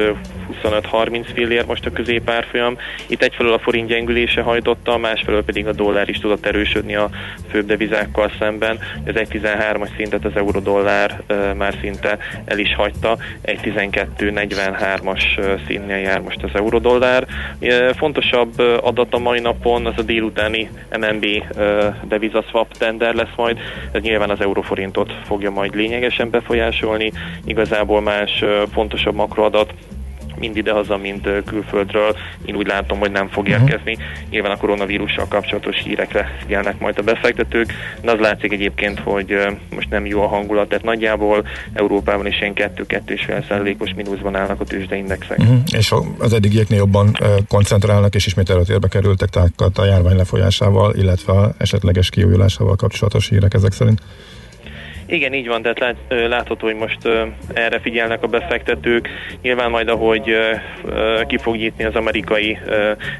25-30 0.63 1.25
fillér 1.33 1.65
most 1.65 1.85
a 1.85 1.91
középárfolyam. 1.91 2.77
Itt 3.07 3.23
egyfelől 3.23 3.53
a 3.53 3.59
forint 3.59 3.87
gyengülése 3.87 4.41
hajtotta, 4.41 4.97
másfelől 4.97 5.30
másfelől 5.31 5.43
pedig 5.43 5.67
a 5.67 5.83
dollár 5.83 6.09
is 6.09 6.17
tudott 6.17 6.45
erősödni 6.45 6.95
a 6.95 7.09
főbb 7.49 7.65
devizákkal 7.65 8.31
szemben. 8.39 8.79
Az 9.05 9.13
1.13-as 9.15 9.95
szintet 9.95 10.25
az 10.25 10.31
euró-dollár 10.35 11.21
már 11.57 11.75
szinte 11.81 12.17
el 12.45 12.57
is 12.57 12.75
hagyta, 12.75 13.17
1.12.43-as 13.45 15.23
színnél 15.67 15.97
jár 15.97 16.21
most 16.21 16.43
az 16.43 16.49
euró-dollár. 16.53 17.27
Fontosabb 17.95 18.59
adat 18.81 19.13
a 19.13 19.19
mai 19.19 19.39
napon 19.39 19.85
az 19.85 19.93
a 19.97 20.01
délutáni 20.01 20.69
MNB 20.99 21.25
devizaswap 22.07 22.77
tender 22.77 23.13
lesz 23.13 23.35
majd, 23.35 23.59
ez 23.91 24.01
nyilván 24.01 24.29
az 24.29 24.41
euróforintot 24.41 25.13
fogja 25.23 25.51
majd 25.51 25.75
lényegesen 25.75 26.29
befolyásolni, 26.29 27.11
igazából 27.45 28.01
más 28.01 28.43
fontosabb 28.71 29.15
makroadat 29.15 29.73
mind 30.39 30.57
idehaza, 30.57 30.97
mind 30.97 31.43
külföldről. 31.45 32.15
Én 32.45 32.55
úgy 32.55 32.67
látom, 32.67 32.99
hogy 32.99 33.11
nem 33.11 33.27
fog 33.27 33.47
uh-huh. 33.47 33.61
érkezni. 33.61 33.97
Nyilván 34.29 34.51
a 34.51 34.57
koronavírussal 34.57 35.27
kapcsolatos 35.27 35.77
hírekre 35.77 36.37
figyelnek 36.41 36.79
majd 36.79 36.97
a 36.97 37.01
befektetők, 37.01 37.73
de 38.01 38.11
az 38.11 38.19
látszik 38.19 38.51
egyébként, 38.51 38.99
hogy 38.99 39.35
most 39.75 39.89
nem 39.89 40.05
jó 40.05 40.21
a 40.21 40.27
hangulat, 40.27 40.67
tehát 40.67 40.83
nagyjából 40.83 41.47
Európában 41.73 42.27
is 42.27 42.39
ilyen 42.39 42.53
2-2,5 42.55 43.47
százalékos 43.47 43.93
mínuszban 43.95 44.35
állnak 44.35 44.61
a 44.61 44.65
tőzsdeindexek. 44.65 45.37
Uh-huh. 45.37 45.57
És 45.71 45.93
az 46.17 46.33
eddigieknél 46.33 46.77
jobban 46.77 47.17
koncentrálnak, 47.47 48.15
és 48.15 48.25
ismét 48.25 48.49
előtérbe 48.49 48.87
kerültek 48.87 49.29
tehát 49.29 49.77
a 49.77 49.85
járvány 49.85 50.15
lefolyásával, 50.15 50.95
illetve 50.95 51.33
a 51.33 51.53
esetleges 51.57 52.09
kiújulásával 52.09 52.75
kapcsolatos 52.75 53.29
hírek 53.29 53.53
ezek 53.53 53.71
szerint. 53.71 54.01
Igen, 55.11 55.33
így 55.33 55.47
van, 55.47 55.61
tehát 55.61 55.79
lát, 55.79 55.95
látható, 56.27 56.65
hogy 56.67 56.75
most 56.75 56.97
erre 57.53 57.79
figyelnek 57.79 58.23
a 58.23 58.27
befektetők. 58.27 59.09
Nyilván 59.41 59.69
majd, 59.69 59.89
ahogy 59.89 60.35
ki 61.27 61.37
fog 61.37 61.55
nyitni 61.55 61.83
az 61.83 61.95
amerikai 61.95 62.57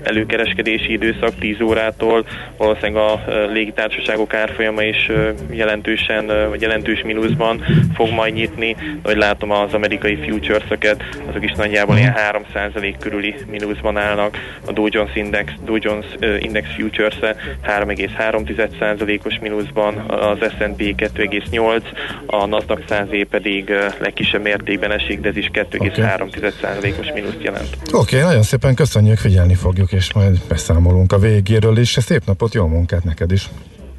előkereskedési 0.04 0.92
időszak 0.92 1.36
10 1.40 1.62
órától, 1.62 2.26
valószínűleg 2.58 3.04
a 3.04 3.24
légitársaságok 3.52 4.34
árfolyama 4.34 4.84
is 4.84 5.10
jelentősen, 5.50 6.50
vagy 6.50 6.62
jelentős 6.62 7.02
mínuszban 7.02 7.64
fog 7.94 8.10
majd 8.10 8.34
nyitni. 8.34 8.76
Ahogy 9.02 9.18
látom 9.18 9.52
az 9.52 9.74
amerikai 9.74 10.16
futures-öket, 10.16 11.04
azok 11.30 11.44
is 11.44 11.52
nagyjából 11.52 11.98
ilyen 11.98 12.16
3% 12.54 12.96
körüli 13.00 13.36
mínuszban 13.50 13.98
állnak. 13.98 14.38
A 14.68 14.72
Dow 14.72 14.88
Jones 14.90 15.16
Index, 15.16 15.52
Dow 15.66 15.78
Jones 15.80 16.06
Index 16.40 16.68
Futures-e 16.78 17.36
3,3%-os 17.68 19.40
mínuszban, 19.40 19.98
az 19.98 20.38
S&P 20.40 20.82
2,8 20.98 21.81
8, 21.82 21.92
a 22.26 22.46
NASDAQ 22.46 22.84
100 22.88 23.08
pedig 23.30 23.72
legkisebb 24.00 24.42
mértékben 24.42 24.92
esik, 24.92 25.20
de 25.20 25.30
ez 25.30 25.38
is 25.38 25.50
2,3%-os 25.54 27.12
mínuszt 27.14 27.44
jelent. 27.44 27.78
Oké, 27.92 28.16
okay, 28.16 28.28
nagyon 28.28 28.44
szépen 28.44 28.76
köszönjük, 28.76 29.18
figyelni 29.18 29.56
fogjuk, 29.56 29.92
és 29.92 30.14
majd 30.14 30.40
beszámolunk 30.48 31.12
a 31.12 31.18
végéről 31.18 31.78
is. 31.78 31.90
Szép 31.90 32.26
napot, 32.26 32.54
jó 32.54 32.68
munkát 32.68 33.04
neked 33.04 33.32
is! 33.32 33.50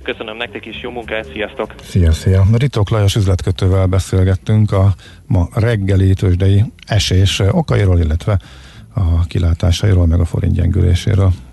Köszönöm 0.03 0.37
nektek 0.37 0.66
is, 0.66 0.81
jó 0.83 0.90
munkát, 0.90 1.27
sziasztok! 1.33 1.75
Szia, 1.83 2.12
szia! 2.12 2.45
Ritok 2.59 2.90
Lajos 2.90 3.14
üzletkötővel 3.14 3.87
beszélgettünk 3.87 4.73
a 4.73 4.95
ma 5.27 5.49
reggeli 5.55 6.14
tőzsdei 6.14 6.64
esés 6.87 7.42
okairól, 7.51 7.99
illetve 7.99 8.38
a 8.95 9.27
kilátásairól, 9.27 10.07
meg 10.07 10.21
a 10.21 10.25
forint 10.25 10.55
gyengüléséről. 10.55 11.33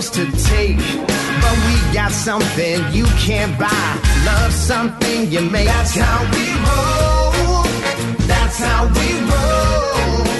Yours 0.00 0.10
to 0.10 0.24
take. 0.48 0.76
But 0.76 1.56
we 1.66 1.94
got 1.94 2.12
something 2.12 2.80
you 2.92 3.04
can't 3.18 3.58
buy. 3.58 4.00
Love 4.24 4.52
something 4.52 5.30
you 5.30 5.40
make. 5.40 5.66
That's 5.66 5.94
how 5.94 6.20
we 6.32 6.46
roll. 6.68 7.64
That's 8.26 8.58
how 8.58 8.86
we 8.86 9.20
roll. 9.30 10.39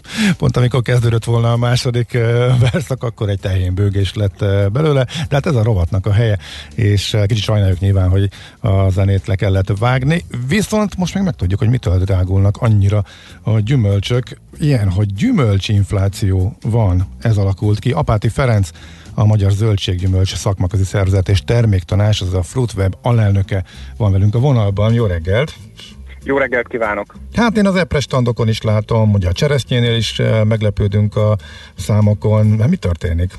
pont 0.37 0.57
amikor 0.57 0.81
kezdődött 0.81 1.23
volna 1.23 1.51
a 1.51 1.57
második 1.57 2.11
verszak, 2.71 3.03
akkor 3.03 3.29
egy 3.29 3.39
tehén 3.39 3.73
bőgés 3.73 4.13
lett 4.13 4.45
belőle, 4.71 5.03
de 5.03 5.35
hát 5.35 5.45
ez 5.45 5.55
a 5.55 5.63
rovatnak 5.63 6.05
a 6.05 6.11
helye, 6.11 6.37
és 6.75 7.17
kicsit 7.25 7.43
sajnáljuk 7.43 7.79
nyilván, 7.79 8.09
hogy 8.09 8.29
a 8.59 8.89
zenét 8.89 9.27
le 9.27 9.35
kellett 9.35 9.77
vágni, 9.79 10.25
viszont 10.47 10.97
most 10.97 11.13
meg 11.13 11.23
megtudjuk, 11.23 11.59
hogy 11.59 11.69
mitől 11.69 11.97
drágulnak 11.97 12.57
annyira 12.57 13.03
a 13.41 13.59
gyümölcsök. 13.59 14.39
Ilyen, 14.59 14.89
hogy 14.89 15.13
gyümölcsinfláció 15.13 16.57
van, 16.61 17.07
ez 17.21 17.37
alakult 17.37 17.79
ki. 17.79 17.91
Apáti 17.91 18.29
Ferenc, 18.29 18.69
a 19.13 19.25
Magyar 19.25 19.51
Zöldséggyümölcs 19.51 20.35
Szakmaközi 20.35 20.83
Szervezet 20.83 21.29
és 21.29 21.41
Terméktanás, 21.45 22.21
az 22.21 22.33
a 22.33 22.43
Fruitweb 22.43 22.95
alelnöke 23.01 23.63
van 23.97 24.11
velünk 24.11 24.35
a 24.35 24.39
vonalban. 24.39 24.93
Jó 24.93 25.05
reggelt! 25.05 25.53
Jó 26.23 26.37
reggelt 26.37 26.67
kívánok! 26.67 27.15
Hát 27.35 27.57
én 27.57 27.65
az 27.65 27.75
epres 27.75 28.03
standokon 28.03 28.47
is 28.47 28.61
látom, 28.61 29.13
ugye 29.13 29.29
a 29.29 29.31
cseresznyénél 29.31 29.95
is 29.95 30.19
eh, 30.19 30.43
meglepődünk 30.43 31.15
a 31.15 31.37
számokon. 31.75 32.45
Mi 32.45 32.75
történik? 32.75 33.31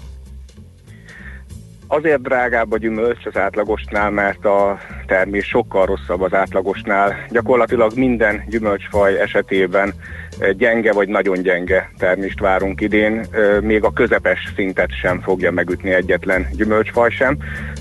Azért 1.94 2.22
drágább 2.22 2.72
a 2.72 2.78
gyümölcs 2.78 3.26
az 3.26 3.36
átlagosnál, 3.36 4.10
mert 4.10 4.44
a 4.44 4.78
termés 5.06 5.46
sokkal 5.46 5.86
rosszabb 5.86 6.20
az 6.20 6.34
átlagosnál. 6.34 7.14
Gyakorlatilag 7.30 7.92
minden 7.94 8.44
gyümölcsfaj 8.48 9.20
esetében 9.20 9.92
eh, 10.38 10.50
gyenge 10.50 10.92
vagy 10.92 11.08
nagyon 11.08 11.42
gyenge 11.42 11.90
termést 11.98 12.40
várunk 12.40 12.80
idén, 12.80 13.24
eh, 13.30 13.60
még 13.60 13.84
a 13.84 13.92
közepes 13.92 14.52
szintet 14.56 14.90
sem 15.00 15.20
fogja 15.20 15.50
megütni 15.50 15.90
egyetlen 15.90 16.46
gyümölcsfaj 16.52 17.10
sem. 17.10 17.36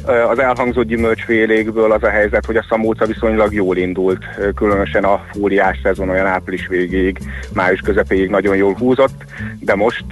Eh, 0.07 0.30
Az 0.30 0.39
elhangzott 0.39 0.88
gyümölcsfélékből 0.88 1.91
az 1.91 2.03
a 2.03 2.09
helyzet, 2.09 2.45
hogy 2.45 2.55
a 2.55 2.66
szamóca 2.70 3.05
viszonylag 3.05 3.53
jól 3.53 3.78
indult, 3.78 4.26
különösen 4.55 5.03
a 5.03 5.26
fúriás 5.32 5.80
szezon 5.84 6.09
olyan 6.09 6.26
április 6.26 6.68
végéig, 6.68 7.18
május 7.53 7.80
közepéig 7.80 8.30
nagyon 8.30 8.55
jól 8.55 8.74
húzott, 8.74 9.24
de 9.59 9.76
most 9.76 10.05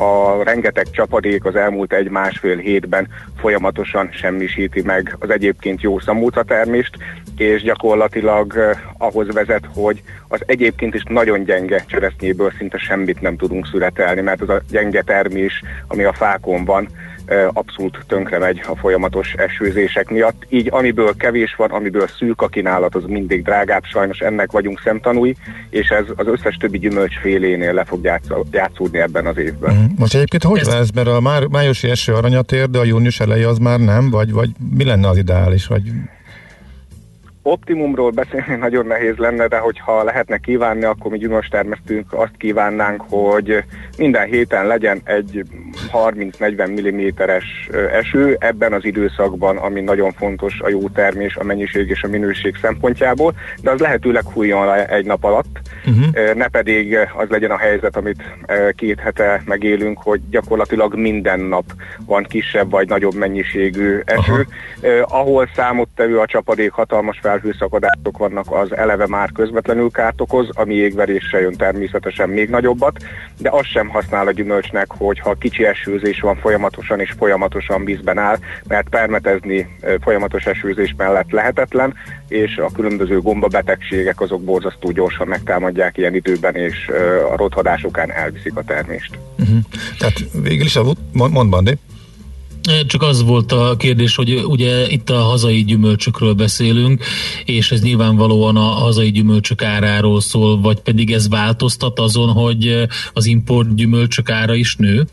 a 0.00 0.42
rengeteg 0.44 0.90
csapadék 0.90 1.44
az 1.44 1.56
elmúlt 1.56 1.92
egy-másfél 1.92 2.56
hétben 2.56 3.08
folyamatosan 3.36 4.08
semmisíti 4.12 4.82
meg 4.82 5.16
az 5.18 5.30
egyébként 5.30 5.80
jó 5.80 5.98
szamóca 5.98 6.42
termést, 6.42 6.96
és 7.36 7.62
gyakorlatilag 7.62 8.56
eh, 8.56 8.78
ahhoz 8.98 9.32
vezet, 9.32 9.64
hogy 9.74 10.02
az 10.28 10.40
egyébként 10.46 10.94
is 10.94 11.02
nagyon 11.08 11.44
gyenge 11.44 11.84
cseresznyéből 11.86 12.52
szinte 12.58 12.78
semmit 12.78 13.20
nem 13.20 13.36
tudunk 13.36 13.66
születelni, 13.66 14.20
mert 14.20 14.40
az 14.40 14.48
a 14.48 14.60
gyenge 14.70 15.02
termés, 15.02 15.62
ami 15.86 16.04
a 16.04 16.12
fákon 16.12 16.64
van, 16.64 16.88
abszolút 17.52 17.98
tönkre 18.06 18.38
megy 18.38 18.60
a 18.66 18.76
folyamatos 18.76 19.32
esőzések 19.32 20.10
miatt. 20.10 20.46
Így 20.48 20.68
amiből 20.70 21.16
kevés 21.16 21.54
van, 21.54 21.70
amiből 21.70 22.06
szűk 22.06 22.42
a 22.42 22.48
kínálat, 22.48 22.94
az 22.94 23.04
mindig 23.06 23.42
drágább, 23.42 23.84
sajnos 23.84 24.18
ennek 24.18 24.52
vagyunk 24.52 24.80
szemtanúi, 24.84 25.34
és 25.70 25.88
ez 25.88 26.04
az 26.16 26.26
összes 26.26 26.56
többi 26.56 26.78
gyümölcsfélénél 26.78 27.72
le 27.72 27.84
fog 27.84 28.04
játsz- 28.04 28.34
játszódni 28.50 28.98
ebben 28.98 29.26
az 29.26 29.36
évben. 29.36 29.74
Mm. 29.74 29.84
Most 29.98 30.14
egyébként 30.14 30.42
hogy 30.42 30.62
lesz, 30.64 30.92
mert 30.94 31.08
a 31.08 31.20
már, 31.20 31.46
májusi 31.46 31.90
eső 31.90 32.14
aranyat 32.14 32.52
ér, 32.52 32.70
de 32.70 32.78
a 32.78 32.84
június 32.84 33.20
eleje 33.20 33.48
az 33.48 33.58
már 33.58 33.78
nem, 33.80 34.10
vagy, 34.10 34.32
vagy 34.32 34.50
mi 34.76 34.84
lenne 34.84 35.08
az 35.08 35.16
ideális, 35.16 35.66
vagy 35.66 35.82
Optimumról 37.42 38.10
beszélni 38.10 38.54
nagyon 38.66 38.86
nehéz 38.86 39.16
lenne, 39.16 39.46
de 39.46 39.58
hogyha 39.58 40.04
lehetne 40.04 40.38
kívánni, 40.38 40.84
akkor 40.84 41.10
mi 41.10 41.18
gyümölcstermesztőnk 41.18 42.12
azt 42.12 42.36
kívánnánk, 42.36 43.02
hogy 43.08 43.64
minden 43.98 44.26
héten 44.26 44.66
legyen 44.66 45.00
egy 45.04 45.42
30-40 45.92 46.70
mm-es 46.70 47.68
eső 47.92 48.36
ebben 48.40 48.72
az 48.72 48.84
időszakban, 48.84 49.56
ami 49.56 49.80
nagyon 49.80 50.12
fontos 50.12 50.60
a 50.60 50.68
jó 50.68 50.88
termés, 50.88 51.36
a 51.36 51.44
mennyiség 51.44 51.88
és 51.88 52.02
a 52.02 52.08
minőség 52.08 52.56
szempontjából, 52.60 53.34
de 53.62 53.70
az 53.70 53.80
lehetőleg 53.80 54.24
hújjon 54.24 54.66
le 54.66 54.86
egy 54.86 55.06
nap 55.06 55.24
alatt, 55.24 55.60
uh-huh. 55.86 56.34
ne 56.34 56.48
pedig 56.48 56.96
az 57.16 57.28
legyen 57.28 57.50
a 57.50 57.58
helyzet, 57.58 57.96
amit 57.96 58.22
két 58.74 59.00
hete 59.00 59.42
megélünk, 59.44 59.98
hogy 60.02 60.20
gyakorlatilag 60.30 60.94
minden 60.94 61.40
nap 61.40 61.64
van 62.06 62.22
kisebb 62.22 62.70
vagy 62.70 62.88
nagyobb 62.88 63.14
mennyiségű 63.14 64.00
eső. 64.04 64.46
Eh, 64.80 65.14
ahol 65.14 65.48
számottevő 65.54 66.18
a 66.18 66.26
csapadék 66.26 66.70
hatalmas 66.70 67.20
felhőszakadások 67.30 68.18
vannak, 68.18 68.52
az 68.52 68.76
eleve 68.76 69.06
már 69.06 69.32
közvetlenül 69.32 69.90
kárt 69.90 70.20
okoz, 70.20 70.48
ami 70.52 70.74
jégveréssel 70.74 71.40
jön 71.40 71.56
természetesen 71.56 72.28
még 72.28 72.48
nagyobbat, 72.48 72.96
de 73.38 73.50
az 73.50 73.66
sem 73.66 73.88
használ 73.88 74.26
a 74.26 74.30
gyümölcsnek, 74.30 74.86
hogyha 74.88 75.34
kicsi 75.34 75.64
esőzés 75.64 76.20
van 76.20 76.36
folyamatosan 76.36 77.00
és 77.00 77.14
folyamatosan 77.18 77.84
vízben 77.84 78.18
áll, 78.18 78.38
mert 78.68 78.88
permetezni 78.88 79.76
folyamatos 80.00 80.44
esőzés 80.44 80.94
mellett 80.96 81.30
lehetetlen, 81.30 81.94
és 82.28 82.56
a 82.56 82.70
különböző 82.74 83.20
gombabetegségek 83.20 84.20
azok 84.20 84.42
borzasztó 84.42 84.90
gyorsan 84.90 85.28
megtámadják 85.28 85.96
ilyen 85.96 86.14
időben, 86.14 86.54
és 86.54 86.90
a 87.32 87.36
rothadás 87.36 87.86
elviszik 87.92 88.56
a 88.56 88.62
termést. 88.62 89.18
uh-huh. 89.38 89.58
tehát 89.98 90.18
végül 90.42 90.64
is 90.64 90.76
a 90.76 90.82
mond, 91.12 91.32
mond 91.32 91.50
Bandi. 91.50 91.78
Csak 92.86 93.02
az 93.02 93.22
volt 93.22 93.52
a 93.52 93.74
kérdés, 93.78 94.14
hogy 94.14 94.34
ugye 94.44 94.88
itt 94.88 95.10
a 95.10 95.18
hazai 95.18 95.64
gyümölcsökről 95.64 96.34
beszélünk, 96.34 97.04
és 97.44 97.72
ez 97.72 97.82
nyilvánvalóan 97.82 98.56
a 98.56 98.60
hazai 98.60 99.10
gyümölcsök 99.10 99.62
áráról 99.62 100.20
szól, 100.20 100.60
vagy 100.60 100.80
pedig 100.80 101.12
ez 101.12 101.28
változtat 101.28 101.98
azon, 101.98 102.28
hogy 102.28 102.86
az 103.12 103.26
import 103.26 103.74
gyümölcsök 103.74 104.30
ára 104.30 104.54
is 104.54 104.76
nő? 104.76 105.06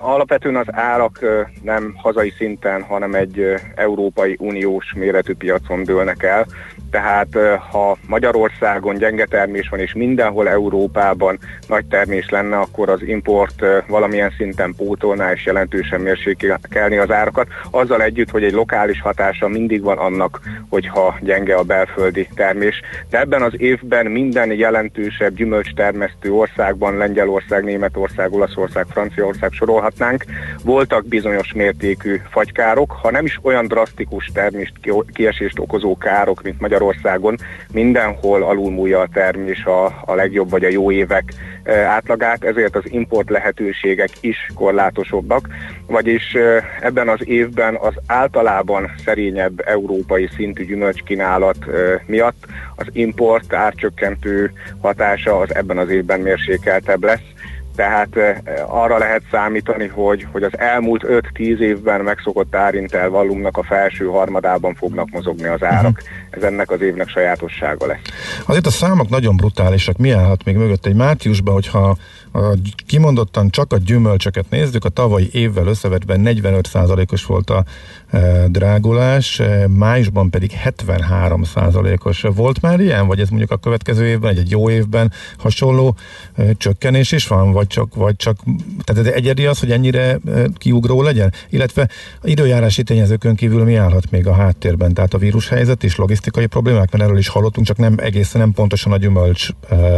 Alapvetően 0.00 0.56
az 0.56 0.66
árak 0.70 1.18
nem 1.62 1.94
hazai 1.96 2.32
szinten, 2.36 2.82
hanem 2.82 3.14
egy 3.14 3.54
Európai 3.74 4.36
Uniós 4.40 4.92
méretű 4.96 5.34
piacon 5.34 5.84
dőlnek 5.84 6.22
el. 6.22 6.46
Tehát 6.90 7.28
ha 7.70 7.96
Magyarországon 8.06 8.94
gyenge 8.94 9.24
termés 9.24 9.68
van, 9.68 9.80
és 9.80 9.92
mindenhol 9.92 10.48
Európában 10.48 11.38
nagy 11.68 11.86
termés 11.86 12.28
lenne, 12.28 12.58
akkor 12.58 12.88
az 12.88 13.02
import 13.02 13.64
valamilyen 13.86 14.32
szinten 14.36 14.74
pótolná 14.76 15.32
és 15.32 15.46
jelentősen 15.46 16.00
mérsékelni 16.00 16.96
az 16.96 17.10
árakat. 17.10 17.46
Azzal 17.70 18.02
együtt, 18.02 18.30
hogy 18.30 18.44
egy 18.44 18.52
lokális 18.52 19.00
hatása 19.00 19.48
mindig 19.48 19.82
van 19.82 19.98
annak, 19.98 20.40
hogyha 20.68 21.16
gyenge 21.20 21.54
a 21.54 21.62
belföldi 21.62 22.28
termés. 22.34 22.80
De 23.10 23.20
ebben 23.20 23.42
az 23.42 23.52
évben 23.56 24.06
minden 24.06 24.52
jelentősebb 24.52 25.34
gyümölcstermesztő 25.34 26.32
országban, 26.32 26.96
Lengyelország, 26.96 27.64
Németország, 27.64 28.32
Olaszország, 28.32 28.86
Franciaország 28.90 29.52
sorolhatnánk, 29.88 30.24
voltak 30.64 31.06
bizonyos 31.06 31.52
mértékű 31.52 32.20
fagykárok, 32.30 32.92
ha 32.92 33.10
nem 33.10 33.24
is 33.24 33.38
olyan 33.42 33.66
drasztikus 33.66 34.30
termést 34.34 34.72
kiesést 35.12 35.58
okozó 35.58 35.96
károk, 35.96 36.42
mint 36.42 36.60
Magyarországon, 36.60 37.36
mindenhol 37.72 38.42
alulmúlja 38.42 39.00
a 39.00 39.08
termés 39.12 39.64
a, 39.64 39.84
a 39.84 40.14
legjobb 40.14 40.50
vagy 40.50 40.64
a 40.64 40.68
jó 40.68 40.90
évek 40.90 41.32
e, 41.62 41.72
átlagát, 41.72 42.44
ezért 42.44 42.76
az 42.76 42.82
import 42.84 43.30
lehetőségek 43.30 44.10
is 44.20 44.36
korlátosabbak, 44.54 45.48
vagyis 45.86 46.34
e, 46.34 46.64
ebben 46.80 47.08
az 47.08 47.20
évben 47.24 47.76
az 47.76 47.94
általában 48.06 48.90
szerényebb 49.04 49.62
európai 49.66 50.28
szintű 50.36 50.64
gyümölcskínálat 50.64 51.56
e, 51.68 52.02
miatt 52.06 52.46
az 52.76 52.86
import 52.92 53.54
árcsökkentő 53.54 54.52
hatása 54.80 55.38
az 55.38 55.54
ebben 55.54 55.78
az 55.78 55.88
évben 55.88 56.20
mérsékeltebb 56.20 57.04
lesz 57.04 57.36
tehát 57.78 58.18
arra 58.66 58.98
lehet 58.98 59.22
számítani, 59.30 59.86
hogy, 59.86 60.26
hogy 60.32 60.42
az 60.42 60.58
elmúlt 60.58 61.04
5-10 61.06 61.58
évben 61.58 62.00
megszokott 62.00 62.54
árintel 62.54 63.08
vallumnak 63.08 63.56
a 63.56 63.62
felső 63.62 64.06
harmadában 64.06 64.74
fognak 64.74 65.10
mozogni 65.10 65.46
az 65.46 65.62
árak. 65.62 66.02
Uh-huh. 66.02 66.27
Ez 66.30 66.42
ennek 66.42 66.70
az 66.70 66.80
évnek 66.80 67.08
sajátossága 67.08 67.86
lesz. 67.86 67.98
Azért 68.46 68.66
a 68.66 68.70
számok 68.70 69.08
nagyon 69.08 69.36
brutálisak. 69.36 69.96
Mi 69.96 70.10
állhat 70.10 70.44
még 70.44 70.56
mögött 70.56 70.86
egy 70.86 70.94
márciusban, 70.94 71.54
hogyha 71.54 71.96
a, 72.32 72.54
kimondottan 72.86 73.50
csak 73.50 73.72
a 73.72 73.76
gyümölcsöket 73.76 74.50
nézzük, 74.50 74.84
a 74.84 74.88
tavalyi 74.88 75.28
évvel 75.32 75.66
összevetve 75.66 76.16
45%-os 76.18 77.24
volt 77.24 77.50
a 77.50 77.64
e, 78.10 78.46
drágulás, 78.48 79.40
e, 79.40 79.68
májusban 79.68 80.30
pedig 80.30 80.52
73%-os. 80.64 82.22
Volt 82.34 82.60
már 82.60 82.80
ilyen, 82.80 83.06
vagy 83.06 83.20
ez 83.20 83.28
mondjuk 83.28 83.50
a 83.50 83.56
következő 83.56 84.06
évben, 84.06 84.30
egy, 84.30 84.38
egy 84.38 84.50
jó 84.50 84.70
évben 84.70 85.12
hasonló 85.38 85.96
e, 86.34 86.52
csökkenés 86.52 87.12
is 87.12 87.26
van, 87.26 87.52
vagy 87.52 87.66
csak, 87.66 87.94
vagy 87.94 88.16
csak 88.16 88.36
tehát 88.84 89.06
ez 89.06 89.12
egyedi 89.12 89.46
az, 89.46 89.60
hogy 89.60 89.72
ennyire 89.72 90.00
e, 90.00 90.18
kiugró 90.54 91.02
legyen? 91.02 91.32
Illetve 91.50 91.88
időjárási 92.22 92.82
tényezőkön 92.82 93.34
kívül 93.34 93.64
mi 93.64 93.74
állhat 93.74 94.10
még 94.10 94.26
a 94.26 94.34
háttérben? 94.34 94.94
Tehát 94.94 95.14
a 95.14 95.18
vírushelyzet 95.18 95.84
és 95.84 95.96
logisztikai 95.96 96.17
problémák, 96.48 96.92
mert 96.92 97.04
erről 97.04 97.18
is 97.18 97.28
hallottunk, 97.28 97.66
csak 97.66 97.76
nem 97.76 97.94
egészen 97.96 98.40
nem 98.40 98.52
pontosan 98.52 98.92
a 98.92 98.96
gyümölcs, 98.96 99.48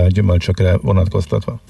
gyümölcsökre 0.08 0.76
vonatkoztatva. 0.82 1.60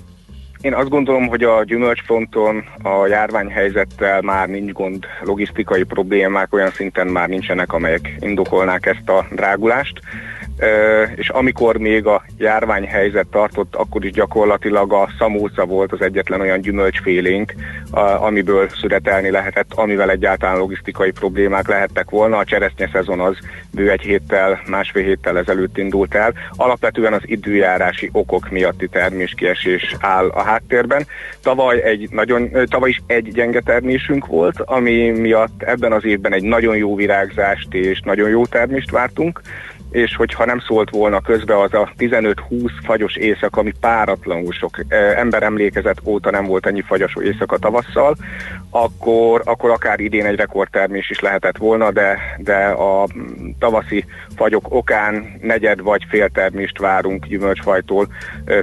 Én 0.61 0.75
azt 0.75 0.89
gondolom, 0.89 1.27
hogy 1.27 1.43
a 1.43 1.65
gyümölcsfronton 1.65 2.65
a 2.83 3.07
járványhelyzettel 3.07 4.21
már 4.21 4.49
nincs 4.49 4.73
gond, 4.73 5.05
logisztikai 5.23 5.83
problémák 5.83 6.55
olyan 6.55 6.71
szinten 6.71 7.07
már 7.07 7.29
nincsenek, 7.29 7.73
amelyek 7.73 8.17
indokolnák 8.19 8.87
ezt 8.87 9.09
a 9.09 9.27
drágulást 9.35 10.01
és 11.15 11.29
amikor 11.29 11.77
még 11.77 12.07
a 12.07 12.25
járványhelyzet 12.39 13.27
tartott, 13.27 13.75
akkor 13.75 14.05
is 14.05 14.11
gyakorlatilag 14.11 14.93
a 14.93 15.09
szamóca 15.19 15.65
volt 15.65 15.93
az 15.93 16.01
egyetlen 16.01 16.41
olyan 16.41 16.61
gyümölcsfélénk, 16.61 17.55
amiből 18.21 18.69
szüretelni 18.69 19.31
lehetett, 19.31 19.73
amivel 19.75 20.11
egyáltalán 20.11 20.59
logisztikai 20.59 21.11
problémák 21.11 21.69
lehettek 21.69 22.11
volna. 22.11 22.37
A 22.37 22.45
cseresznye 22.45 22.89
szezon 22.93 23.21
az 23.21 23.37
bő 23.71 23.91
egy 23.91 24.01
héttel, 24.01 24.61
másfél 24.67 25.05
héttel 25.05 25.39
ezelőtt 25.39 25.79
indult 25.79 26.15
el. 26.15 26.33
Alapvetően 26.57 27.13
az 27.13 27.23
időjárási 27.25 28.09
okok 28.13 28.51
miatti 28.51 28.89
terméskiesés 28.89 29.97
áll 30.01 30.29
a 30.29 30.43
háttérben. 30.43 31.07
Tavaly, 31.43 31.83
egy 31.83 32.09
nagyon, 32.11 32.51
tavaly 32.69 32.89
is 32.89 33.01
egy 33.07 33.33
gyenge 33.33 33.61
termésünk 33.61 34.27
volt, 34.27 34.61
ami 34.61 35.11
miatt 35.11 35.63
ebben 35.63 35.93
az 35.93 36.05
évben 36.05 36.33
egy 36.33 36.43
nagyon 36.43 36.77
jó 36.77 36.97
virágzást 36.97 37.75
és 37.75 38.01
nagyon 38.01 38.29
jó 38.29 38.47
termést 38.47 38.91
vártunk 38.91 39.41
és 39.91 40.17
hogyha 40.17 40.45
nem 40.45 40.61
szólt 40.61 40.91
volna 40.91 41.21
közbe 41.21 41.61
az 41.61 41.75
a 41.75 41.93
15-20 41.99 42.71
fagyos 42.85 43.17
éjszaka, 43.17 43.61
ami 43.61 43.73
páratlanul 43.81 44.53
sok 44.53 44.79
ember 45.17 45.43
emlékezett 45.43 46.01
óta 46.05 46.31
nem 46.31 46.45
volt 46.45 46.67
ennyi 46.67 46.81
fagyos 46.81 47.13
éjszaka 47.23 47.59
tavasszal, 47.59 48.17
akkor, 48.71 49.43
akkor 49.45 49.71
akár 49.71 50.01
idén 50.01 50.27
egy 50.27 50.37
rekordtermés 50.37 51.11
is 51.11 51.21
lehetett 51.21 51.57
volna, 51.57 51.91
de, 51.91 52.19
de 52.39 52.67
a 52.67 53.07
tavaszi 53.59 54.05
fagyok 54.37 54.75
okán 54.75 55.39
negyed 55.41 55.81
vagy 55.81 56.07
féltermést 56.09 56.79
várunk 56.79 57.27
gyümölcsfajtól 57.27 58.09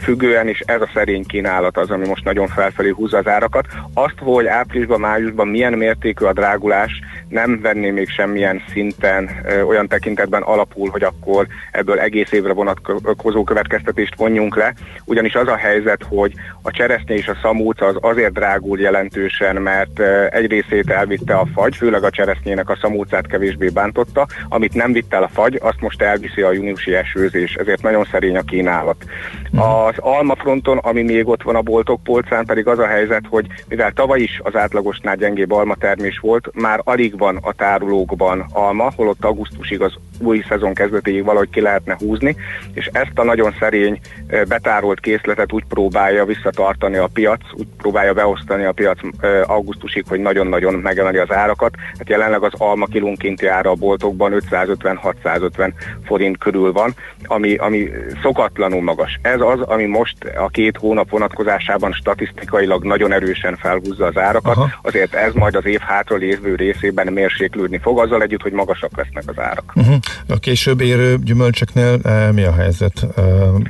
függően, 0.02 0.48
és 0.48 0.60
ez 0.60 0.82
a 0.82 0.90
szerény 0.94 1.26
kínálat 1.26 1.78
az, 1.78 1.90
ami 1.90 2.08
most 2.08 2.24
nagyon 2.24 2.48
felfelé 2.48 2.90
húzza 2.90 3.18
az 3.18 3.28
árakat. 3.28 3.66
Azt, 3.94 4.16
hogy 4.18 4.46
áprilisban, 4.46 5.00
májusban 5.00 5.48
milyen 5.48 5.74
mértékű 5.74 6.26
a 6.26 6.34
drágulás, 6.34 6.92
nem 7.30 7.62
venné 7.62 7.90
még 7.90 8.10
semmilyen 8.10 8.62
szinten 8.72 9.30
olyan 9.68 9.88
tekintetben 9.88 10.42
alapul, 10.42 10.90
hogy 10.90 11.04
akkor 11.20 11.48
ebből 11.72 12.00
egész 12.00 12.32
évre 12.32 12.54
vonatkozó 12.54 13.44
következtetést 13.44 14.16
vonjunk 14.16 14.56
le, 14.56 14.74
ugyanis 15.06 15.36
az 15.36 15.48
a 15.48 15.56
helyzet, 15.56 16.04
hogy 16.04 16.34
a 16.62 16.72
cseresznye 16.72 17.16
és 17.16 17.28
a 17.28 17.38
szamúca 17.42 17.86
az 17.86 17.96
azért 18.02 18.34
drágul 18.34 18.80
jelentősen, 18.80 19.56
mert 19.56 20.00
egy 20.30 20.48
részét 20.48 20.90
elvitte 20.90 21.34
a 21.34 21.48
fagy, 21.54 21.76
főleg 21.76 22.04
a 22.04 22.10
cseresznyének 22.10 22.70
a 22.70 22.78
szamúcát 22.82 23.28
kevésbé 23.28 23.70
bántotta, 23.70 24.28
amit 24.50 24.74
nem 24.74 24.92
vitt 24.92 25.14
el 25.14 25.24
a 25.24 25.28
fagy, 25.28 25.60
azt 25.62 25.82
most 25.82 26.02
elviszi 26.02 26.42
a 26.42 26.52
júniusi 26.52 26.94
esőzés, 26.94 27.54
ezért 27.54 27.82
nagyon 27.82 28.06
szerény 28.12 28.38
a 28.38 28.42
kínálat. 28.42 29.06
Mhm. 29.52 29.62
Az 29.62 29.96
alma 29.98 30.36
fronton, 30.36 30.78
ami 30.78 31.02
még 31.02 31.28
ott 31.28 31.44
van 31.44 31.56
a 31.56 31.62
boltok 31.62 32.04
polcán, 32.04 32.46
pedig 32.46 32.68
az 32.68 32.80
a 32.80 32.88
helyzet, 32.88 33.24
hogy 33.30 33.46
mivel 33.68 33.92
tavaly 33.92 34.22
is 34.22 34.40
az 34.44 34.56
átlagosnál 34.56 35.16
gyengébb 35.16 35.52
alma 35.52 35.76
termés 35.76 36.20
volt, 36.20 36.50
már 36.54 36.82
alig 36.84 37.18
van 37.18 37.38
a 37.42 37.54
tárolókban 37.54 38.46
alma, 38.54 38.92
holott 38.96 39.26
augusztusig 39.26 39.82
az 39.82 39.94
új 40.20 40.44
szezon 40.48 40.74
kezdetéig 41.08 41.24
valahogy 41.24 41.50
ki 41.50 41.62
lehetne 41.62 41.96
húzni, 42.00 42.36
és 42.74 42.90
ezt 42.92 43.12
a 43.16 43.24
nagyon 43.24 43.56
szerény 43.60 44.00
betárolt 44.48 45.00
készletet 45.00 45.54
úgy 45.54 45.64
próbálja 45.68 46.26
visszatartani 46.26 46.98
a 46.98 47.10
piac, 47.14 47.40
úgy 47.54 47.68
próbálja 47.78 48.14
beosztani 48.14 48.64
a 48.64 48.72
piac 48.72 49.00
augusztusig, 49.46 50.06
hogy 50.08 50.20
nagyon-nagyon 50.20 50.74
megemeli 50.74 51.18
az 51.18 51.32
árakat. 51.32 51.76
Hát 51.98 52.10
jelenleg 52.10 52.44
az 52.44 52.54
alma 52.58 52.86
kilónkénti 52.86 53.48
ára 53.48 53.70
a 53.70 53.76
boltokban 53.76 54.42
550-650 54.52 55.72
forint 56.06 56.38
körül 56.38 56.72
van, 56.72 56.94
ami, 57.24 57.56
ami 57.56 57.90
szokatlanul 58.22 58.82
magas. 58.82 59.20
Ez 59.22 59.42
az, 59.42 59.62
ami 59.62 59.86
most 59.86 60.18
a 60.38 60.48
két 60.48 60.78
hónap 60.78 61.10
vonatkozásában 61.10 61.92
statisztikailag 61.92 62.84
nagyon 62.84 63.12
erősen 63.12 63.56
felhúzza 63.56 64.06
az 64.06 64.18
árakat, 64.18 64.56
Aha. 64.56 64.70
azért 64.82 65.14
ez 65.14 65.34
majd 65.34 65.56
az 65.56 65.66
év 65.66 65.80
hátra 65.80 66.16
lévő 66.16 66.56
részében 66.56 67.14
mérséklődni 67.14 67.78
fog, 67.78 68.00
azzal 68.00 68.22
együtt, 68.22 68.42
hogy 68.42 68.52
magasak 68.52 68.98
lesznek 68.98 69.24
az 69.26 69.40
árak. 69.40 69.72
Uh-huh. 69.76 69.96
A 70.28 70.40
később 70.40 70.82
érő 70.98 71.18
gyümölcsöknél 71.24 72.00
e, 72.04 72.32
mi 72.32 72.44
a 72.44 72.54
helyzet? 72.54 73.08
E, 73.16 73.22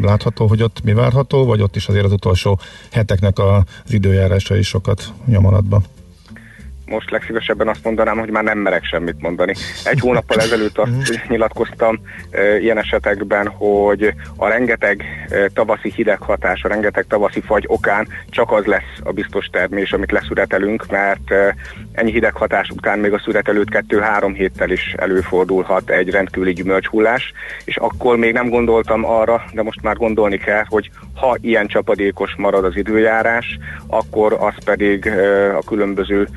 látható, 0.02 0.48
hogy 0.48 0.64
ott 0.64 0.84
mi 0.84 0.94
várható, 0.94 1.46
vagy 1.46 1.62
ott 1.62 1.76
is 1.76 1.88
azért 1.88 2.06
az 2.06 2.12
utolsó 2.12 2.60
heteknek 2.92 3.40
az 3.40 3.94
időjárása 3.94 4.56
is 4.56 4.68
sokat 4.68 5.14
nyomalatban? 5.26 5.84
Most 6.88 7.12
legszívesebben 7.12 7.68
azt 7.68 7.84
mondanám, 7.84 8.20
hogy 8.20 8.30
már 8.30 8.44
nem 8.44 8.58
merek 8.58 8.84
semmit 8.84 9.22
mondani. 9.22 9.54
Egy 9.84 10.00
hónappal 10.00 10.40
ezelőtt 10.40 10.78
azt 10.78 10.92
mhm. 10.92 11.32
nyilatkoztam 11.32 12.00
e, 12.32 12.60
ilyen 12.60 12.78
esetekben, 12.78 13.48
hogy 13.48 14.14
a 14.36 14.48
rengeteg 14.48 15.04
e, 15.30 15.48
tavaszi 15.54 15.92
hideg 15.96 16.22
hatás, 16.22 16.64
a 16.64 16.68
rengeteg 16.68 17.06
tavaszi 17.08 17.42
fagy 17.42 17.64
okán 17.68 18.08
csak 18.30 18.52
az 18.52 18.66
lesz 18.66 19.00
a 19.04 19.12
biztos 19.12 19.46
termés, 19.46 19.92
amit 19.92 20.12
leszüretelünk, 20.12 20.86
mert 20.90 21.32
e, 21.32 21.56
ennyi 21.92 22.12
hideg 22.12 22.36
hatás 22.36 22.70
után 22.70 23.00
még 23.00 23.14
a 23.14 23.20
szüret 23.20 23.48
előtt 23.48 23.70
kettő-három 23.70 24.34
héttel 24.34 24.70
is 24.70 24.94
előfordulhat 24.98 25.90
egy 25.90 26.10
rendkívüli 26.10 26.54
gyümölcshullás, 26.54 27.34
és 27.66 27.76
akkor 27.76 28.18
még 28.18 28.34
nem 28.34 28.50
gondoltam 28.50 29.06
arra, 29.06 29.44
de 29.54 29.64
most 29.64 29.82
már 29.82 29.96
gondolni 29.96 30.38
kell, 30.38 30.64
hogy 30.68 30.90
ha 31.16 31.38
ilyen 31.42 31.68
csapadékos 31.68 32.36
marad 32.38 32.66
az 32.66 32.76
időjárás, 32.76 33.58
akkor 33.88 34.34
az 34.40 34.64
pedig 34.66 35.08
a 35.58 35.64
különböző 35.66 36.28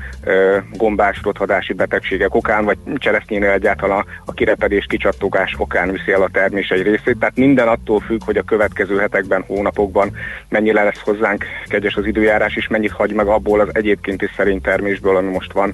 gombás 0.73 1.19
rothadási 1.23 1.73
betegségek 1.73 2.35
okán, 2.35 2.65
vagy 2.65 2.77
cseresznyénél 2.95 3.49
egyáltalán 3.49 4.05
a 4.25 4.33
kirepedés, 4.33 4.85
kicsattogás 4.89 5.55
okán 5.57 5.91
viszi 5.91 6.11
el 6.11 6.21
a 6.21 6.29
termés 6.31 6.69
egy 6.69 6.81
részét. 6.81 7.17
Tehát 7.19 7.35
minden 7.37 7.67
attól 7.67 7.99
függ, 7.99 8.23
hogy 8.25 8.37
a 8.37 8.43
következő 8.43 8.97
hetekben, 8.97 9.43
hónapokban 9.47 10.11
mennyire 10.49 10.83
lesz 10.83 10.99
hozzánk 10.99 11.45
kegyes 11.67 11.95
az 11.95 12.05
időjárás, 12.05 12.55
és 12.55 12.67
mennyit 12.67 12.91
hagy 12.91 13.13
meg 13.13 13.27
abból 13.27 13.59
az 13.59 13.69
egyébként 13.71 14.21
is 14.21 14.29
szerény 14.35 14.61
termésből, 14.61 15.15
ami 15.15 15.29
most 15.29 15.53
van 15.53 15.73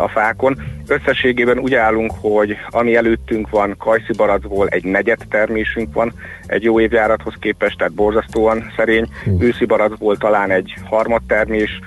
a 0.00 0.08
fákon. 0.08 0.58
Összességében 0.88 1.58
úgy 1.58 1.74
állunk, 1.74 2.12
hogy 2.20 2.56
ami 2.70 2.96
előttünk 2.96 3.50
van, 3.50 3.74
kajszi 3.78 4.12
baracból 4.16 4.68
egy 4.68 4.84
negyed 4.84 5.18
termésünk 5.30 5.94
van, 5.94 6.12
egy 6.46 6.62
jó 6.62 6.80
évjárathoz 6.80 7.34
képest, 7.40 7.78
tehát 7.78 7.92
borzasztóan 7.92 8.72
szerény. 8.76 9.08
Őszi 9.38 9.64
baracból 9.64 10.16
talán 10.16 10.50
egy 10.50 10.74
harmad 10.84 11.22
termés, 11.26 11.80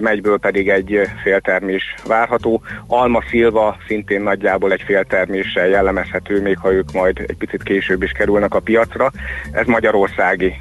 megyből 0.00 0.38
pedig 0.38 0.68
egy 0.68 1.00
féltermés 1.22 1.94
várható. 2.06 2.62
Alma 2.86 3.22
szilva 3.30 3.76
szintén 3.86 4.22
nagyjából 4.22 4.72
egy 4.72 4.82
félterméssel 4.82 5.68
jellemezhető, 5.68 6.42
még 6.42 6.58
ha 6.58 6.72
ők 6.72 6.92
majd 6.92 7.18
egy 7.26 7.36
picit 7.36 7.62
később 7.62 8.02
is 8.02 8.12
kerülnek 8.12 8.54
a 8.54 8.60
piacra. 8.60 9.10
Ez 9.52 9.66
magyarországi 9.66 10.52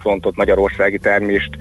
frontot, 0.00 0.36
magyarországi 0.36 0.98
termést 0.98 1.56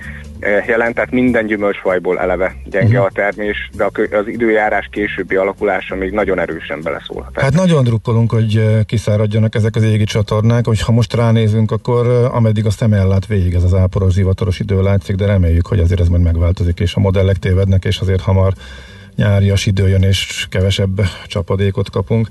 jelent, 0.68 0.96
tehát 0.96 1.12
minden 1.12 1.46
gyümölcsfajból 1.46 2.20
eleve 2.20 2.56
gyenge 2.66 2.88
uh-huh. 2.88 3.06
a 3.06 3.10
termés, 3.14 3.70
de 3.74 3.86
az 4.18 4.28
időjárás 4.28 4.88
későbbi 4.91 5.36
alakulása 5.36 5.96
még 5.96 6.12
nagyon 6.12 6.39
erősen 6.39 6.82
beleszólhat. 6.82 7.41
Hát 7.41 7.54
nagyon 7.54 7.84
drukkolunk, 7.84 8.32
hogy 8.32 8.84
kiszáradjanak 8.86 9.56
ezek 9.56 9.76
az 9.76 9.84
égi 9.84 10.04
csatornák, 10.04 10.66
hogy 10.66 10.82
ha 10.82 10.91
most 10.91 11.14
ránézünk, 11.14 11.72
akkor 11.72 12.08
ameddig 12.32 12.66
azt 12.66 12.80
nem 12.80 12.94
ellát 12.94 13.26
végig 13.26 13.54
ez 13.54 13.64
az 13.64 13.74
áporos, 13.74 14.12
zivataros 14.12 14.60
idő 14.60 14.82
látszik, 14.82 15.16
de 15.16 15.26
reméljük, 15.26 15.68
hogy 15.68 15.80
azért 15.80 16.00
ez 16.00 16.08
majd 16.08 16.22
megváltozik, 16.22 16.80
és 16.80 16.96
a 16.96 17.00
modellek 17.00 17.38
tévednek, 17.38 17.86
és 17.86 18.00
azért 18.00 18.22
hamar 18.22 18.54
nyárias 19.16 19.66
idő 19.66 19.88
jön, 19.88 20.02
és 20.02 20.46
kevesebb 20.50 21.02
csapadékot 21.28 21.89
kapunk. 21.89 22.28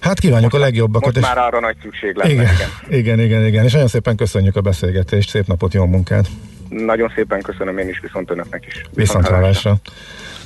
Hát 0.00 0.18
kívánjuk 0.18 0.52
most, 0.52 0.62
a 0.62 0.66
legjobbakat. 0.66 1.14
Most 1.14 1.16
és... 1.16 1.34
már 1.34 1.38
arra 1.46 1.60
nagy 1.60 1.76
szükség 1.82 2.16
lesz. 2.16 2.28
Igen, 2.28 2.46
igen, 2.88 2.98
igen, 2.98 3.20
igen, 3.20 3.46
igen. 3.46 3.64
És 3.64 3.72
nagyon 3.72 3.88
szépen 3.88 4.16
köszönjük 4.16 4.56
a 4.56 4.60
beszélgetést, 4.60 5.28
szép 5.28 5.46
napot, 5.46 5.74
jó 5.74 5.86
munkát! 5.86 6.28
Nagyon 6.68 7.12
szépen 7.14 7.42
köszönöm 7.42 7.78
én 7.78 7.88
is, 7.88 8.00
viszont 8.00 8.30
önöknek 8.30 8.64
is. 8.66 8.82
Viszont 8.94 9.28
hallásra. 9.28 9.76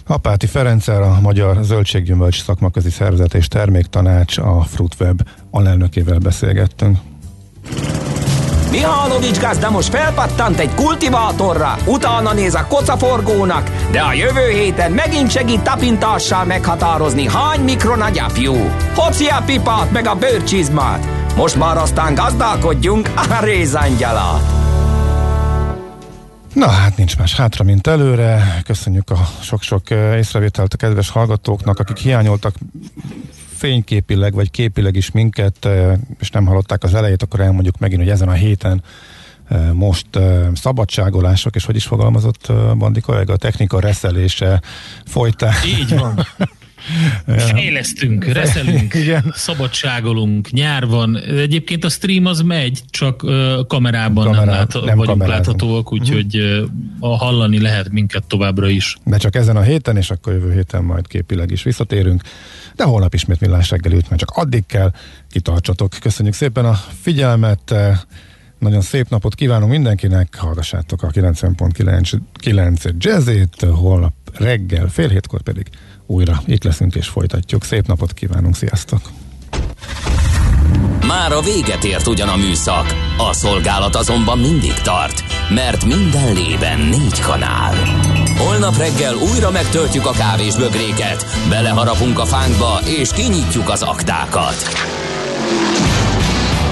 Apáti 0.06 0.46
Ferencer, 0.46 1.00
a 1.00 1.18
Magyar 1.20 1.56
Zöldséggyümölcs 1.62 2.42
Szakmaközi 2.42 2.90
Szervezet 2.90 3.34
és 3.34 3.48
Terméktanács, 3.48 4.38
a 4.38 4.60
Fruitweb 4.60 5.20
alelnökével 5.50 6.18
beszélgettünk. 6.18 6.98
Mihálovics 8.70 9.40
gazda 9.40 9.70
most 9.70 9.88
felpattant 9.88 10.58
egy 10.58 10.74
kultivátorra, 10.74 11.76
utána 11.86 12.32
néz 12.32 12.54
a 12.54 12.66
kocaforgónak, 12.68 13.70
de 13.90 14.00
a 14.00 14.12
jövő 14.12 14.48
héten 14.50 14.92
megint 14.92 15.30
segít 15.30 15.62
tapintással 15.62 16.44
meghatározni, 16.44 17.28
hány 17.28 17.60
mikron 17.60 18.00
a 18.00 18.10
gyapjú. 18.10 18.54
Hoci 18.94 19.26
a 19.26 19.42
pipát 19.46 19.92
meg 19.92 20.06
a 20.06 20.14
bőrcsizmát. 20.14 21.06
Most 21.36 21.56
már 21.56 21.76
aztán 21.76 22.14
gazdálkodjunk 22.14 23.08
a 23.16 23.44
rézangyalat. 23.44 24.71
Na 26.52 26.68
hát 26.68 26.96
nincs 26.96 27.16
más 27.16 27.36
hátra, 27.36 27.64
mint 27.64 27.86
előre. 27.86 28.60
Köszönjük 28.64 29.10
a 29.10 29.28
sok-sok 29.40 29.90
észrevételt 29.90 30.74
a 30.74 30.76
kedves 30.76 31.10
hallgatóknak, 31.10 31.78
akik 31.78 31.96
hiányoltak 31.96 32.54
fényképileg 33.54 34.34
vagy 34.34 34.50
képileg 34.50 34.96
is 34.96 35.10
minket, 35.10 35.68
és 36.20 36.30
nem 36.30 36.46
hallották 36.46 36.82
az 36.82 36.94
elejét, 36.94 37.22
akkor 37.22 37.40
elmondjuk 37.40 37.78
megint, 37.78 38.00
hogy 38.00 38.10
ezen 38.10 38.28
a 38.28 38.32
héten 38.32 38.82
most 39.72 40.06
szabadságolások, 40.54 41.54
és 41.54 41.64
hogy 41.64 41.76
is 41.76 41.86
fogalmazott 41.86 42.52
Bandi 42.78 43.00
kollega, 43.00 43.32
a 43.32 43.36
technika 43.36 43.80
reszelése 43.80 44.60
folytán. 45.04 45.54
Így 45.78 45.98
van. 45.98 46.26
Fejlesztünk, 47.36 48.24
reszelünk, 48.38 48.94
Igen. 48.94 49.32
szabadságolunk, 49.34 50.50
nyár 50.50 50.86
van. 50.86 51.16
Egyébként 51.18 51.84
a 51.84 51.88
stream 51.88 52.26
az 52.26 52.40
megy, 52.40 52.80
csak 52.90 53.16
kamerában 53.66 54.24
Kamerá, 54.24 54.44
nem, 54.44 54.54
lát, 54.54 54.72
nem 54.72 54.82
vagyunk 54.82 55.06
kamerázunk. 55.06 55.28
láthatóak, 55.28 55.92
úgyhogy 55.92 56.36
uh, 57.00 57.18
hallani 57.18 57.60
lehet 57.60 57.90
minket 57.90 58.24
továbbra 58.26 58.68
is. 58.68 58.96
De 59.04 59.16
csak 59.16 59.34
ezen 59.34 59.56
a 59.56 59.62
héten, 59.62 59.96
és 59.96 60.10
akkor 60.10 60.32
jövő 60.32 60.52
héten 60.52 60.84
majd 60.84 61.06
képileg 61.06 61.50
is 61.50 61.62
visszatérünk. 61.62 62.22
De 62.76 62.84
holnap 62.84 63.14
ismét 63.14 63.40
millás 63.40 63.70
reggel 63.70 63.92
mert 63.92 64.18
csak 64.18 64.30
addig 64.30 64.66
kell, 64.66 64.92
kitartsatok. 65.30 65.92
Köszönjük 66.00 66.34
szépen 66.34 66.64
a 66.64 66.74
figyelmet, 67.00 67.74
nagyon 68.58 68.80
szép 68.80 69.08
napot 69.08 69.34
kívánunk 69.34 69.70
mindenkinek, 69.70 70.36
hallgassátok 70.36 71.02
a 71.02 71.08
90.9 71.08 72.92
jazzét, 72.98 73.66
holnap 73.70 74.12
reggel, 74.32 74.88
fél 74.88 75.08
hétkor 75.08 75.42
pedig 75.42 75.66
újra 76.06 76.42
itt 76.46 76.64
leszünk 76.64 76.94
és 76.94 77.08
folytatjuk. 77.08 77.64
Szép 77.64 77.86
napot 77.86 78.12
kívánunk, 78.12 78.56
sziasztok! 78.56 79.00
Már 81.06 81.32
a 81.32 81.40
véget 81.40 81.84
ért 81.84 82.06
ugyan 82.06 82.28
a 82.28 82.36
műszak, 82.36 82.94
a 83.18 83.32
szolgálat 83.32 83.94
azonban 83.94 84.38
mindig 84.38 84.74
tart, 84.74 85.24
mert 85.54 85.84
minden 85.84 86.32
lében 86.32 86.80
négy 86.80 87.20
kanál. 87.20 87.74
Holnap 88.38 88.76
reggel 88.76 89.14
újra 89.14 89.50
megtöltjük 89.50 90.06
a 90.06 90.10
kávés 90.10 90.56
bögréket, 90.56 91.24
beleharapunk 91.48 92.18
a 92.18 92.24
fánkba 92.24 92.80
és 92.84 93.12
kinyitjuk 93.12 93.68
az 93.68 93.82
aktákat. 93.82 94.56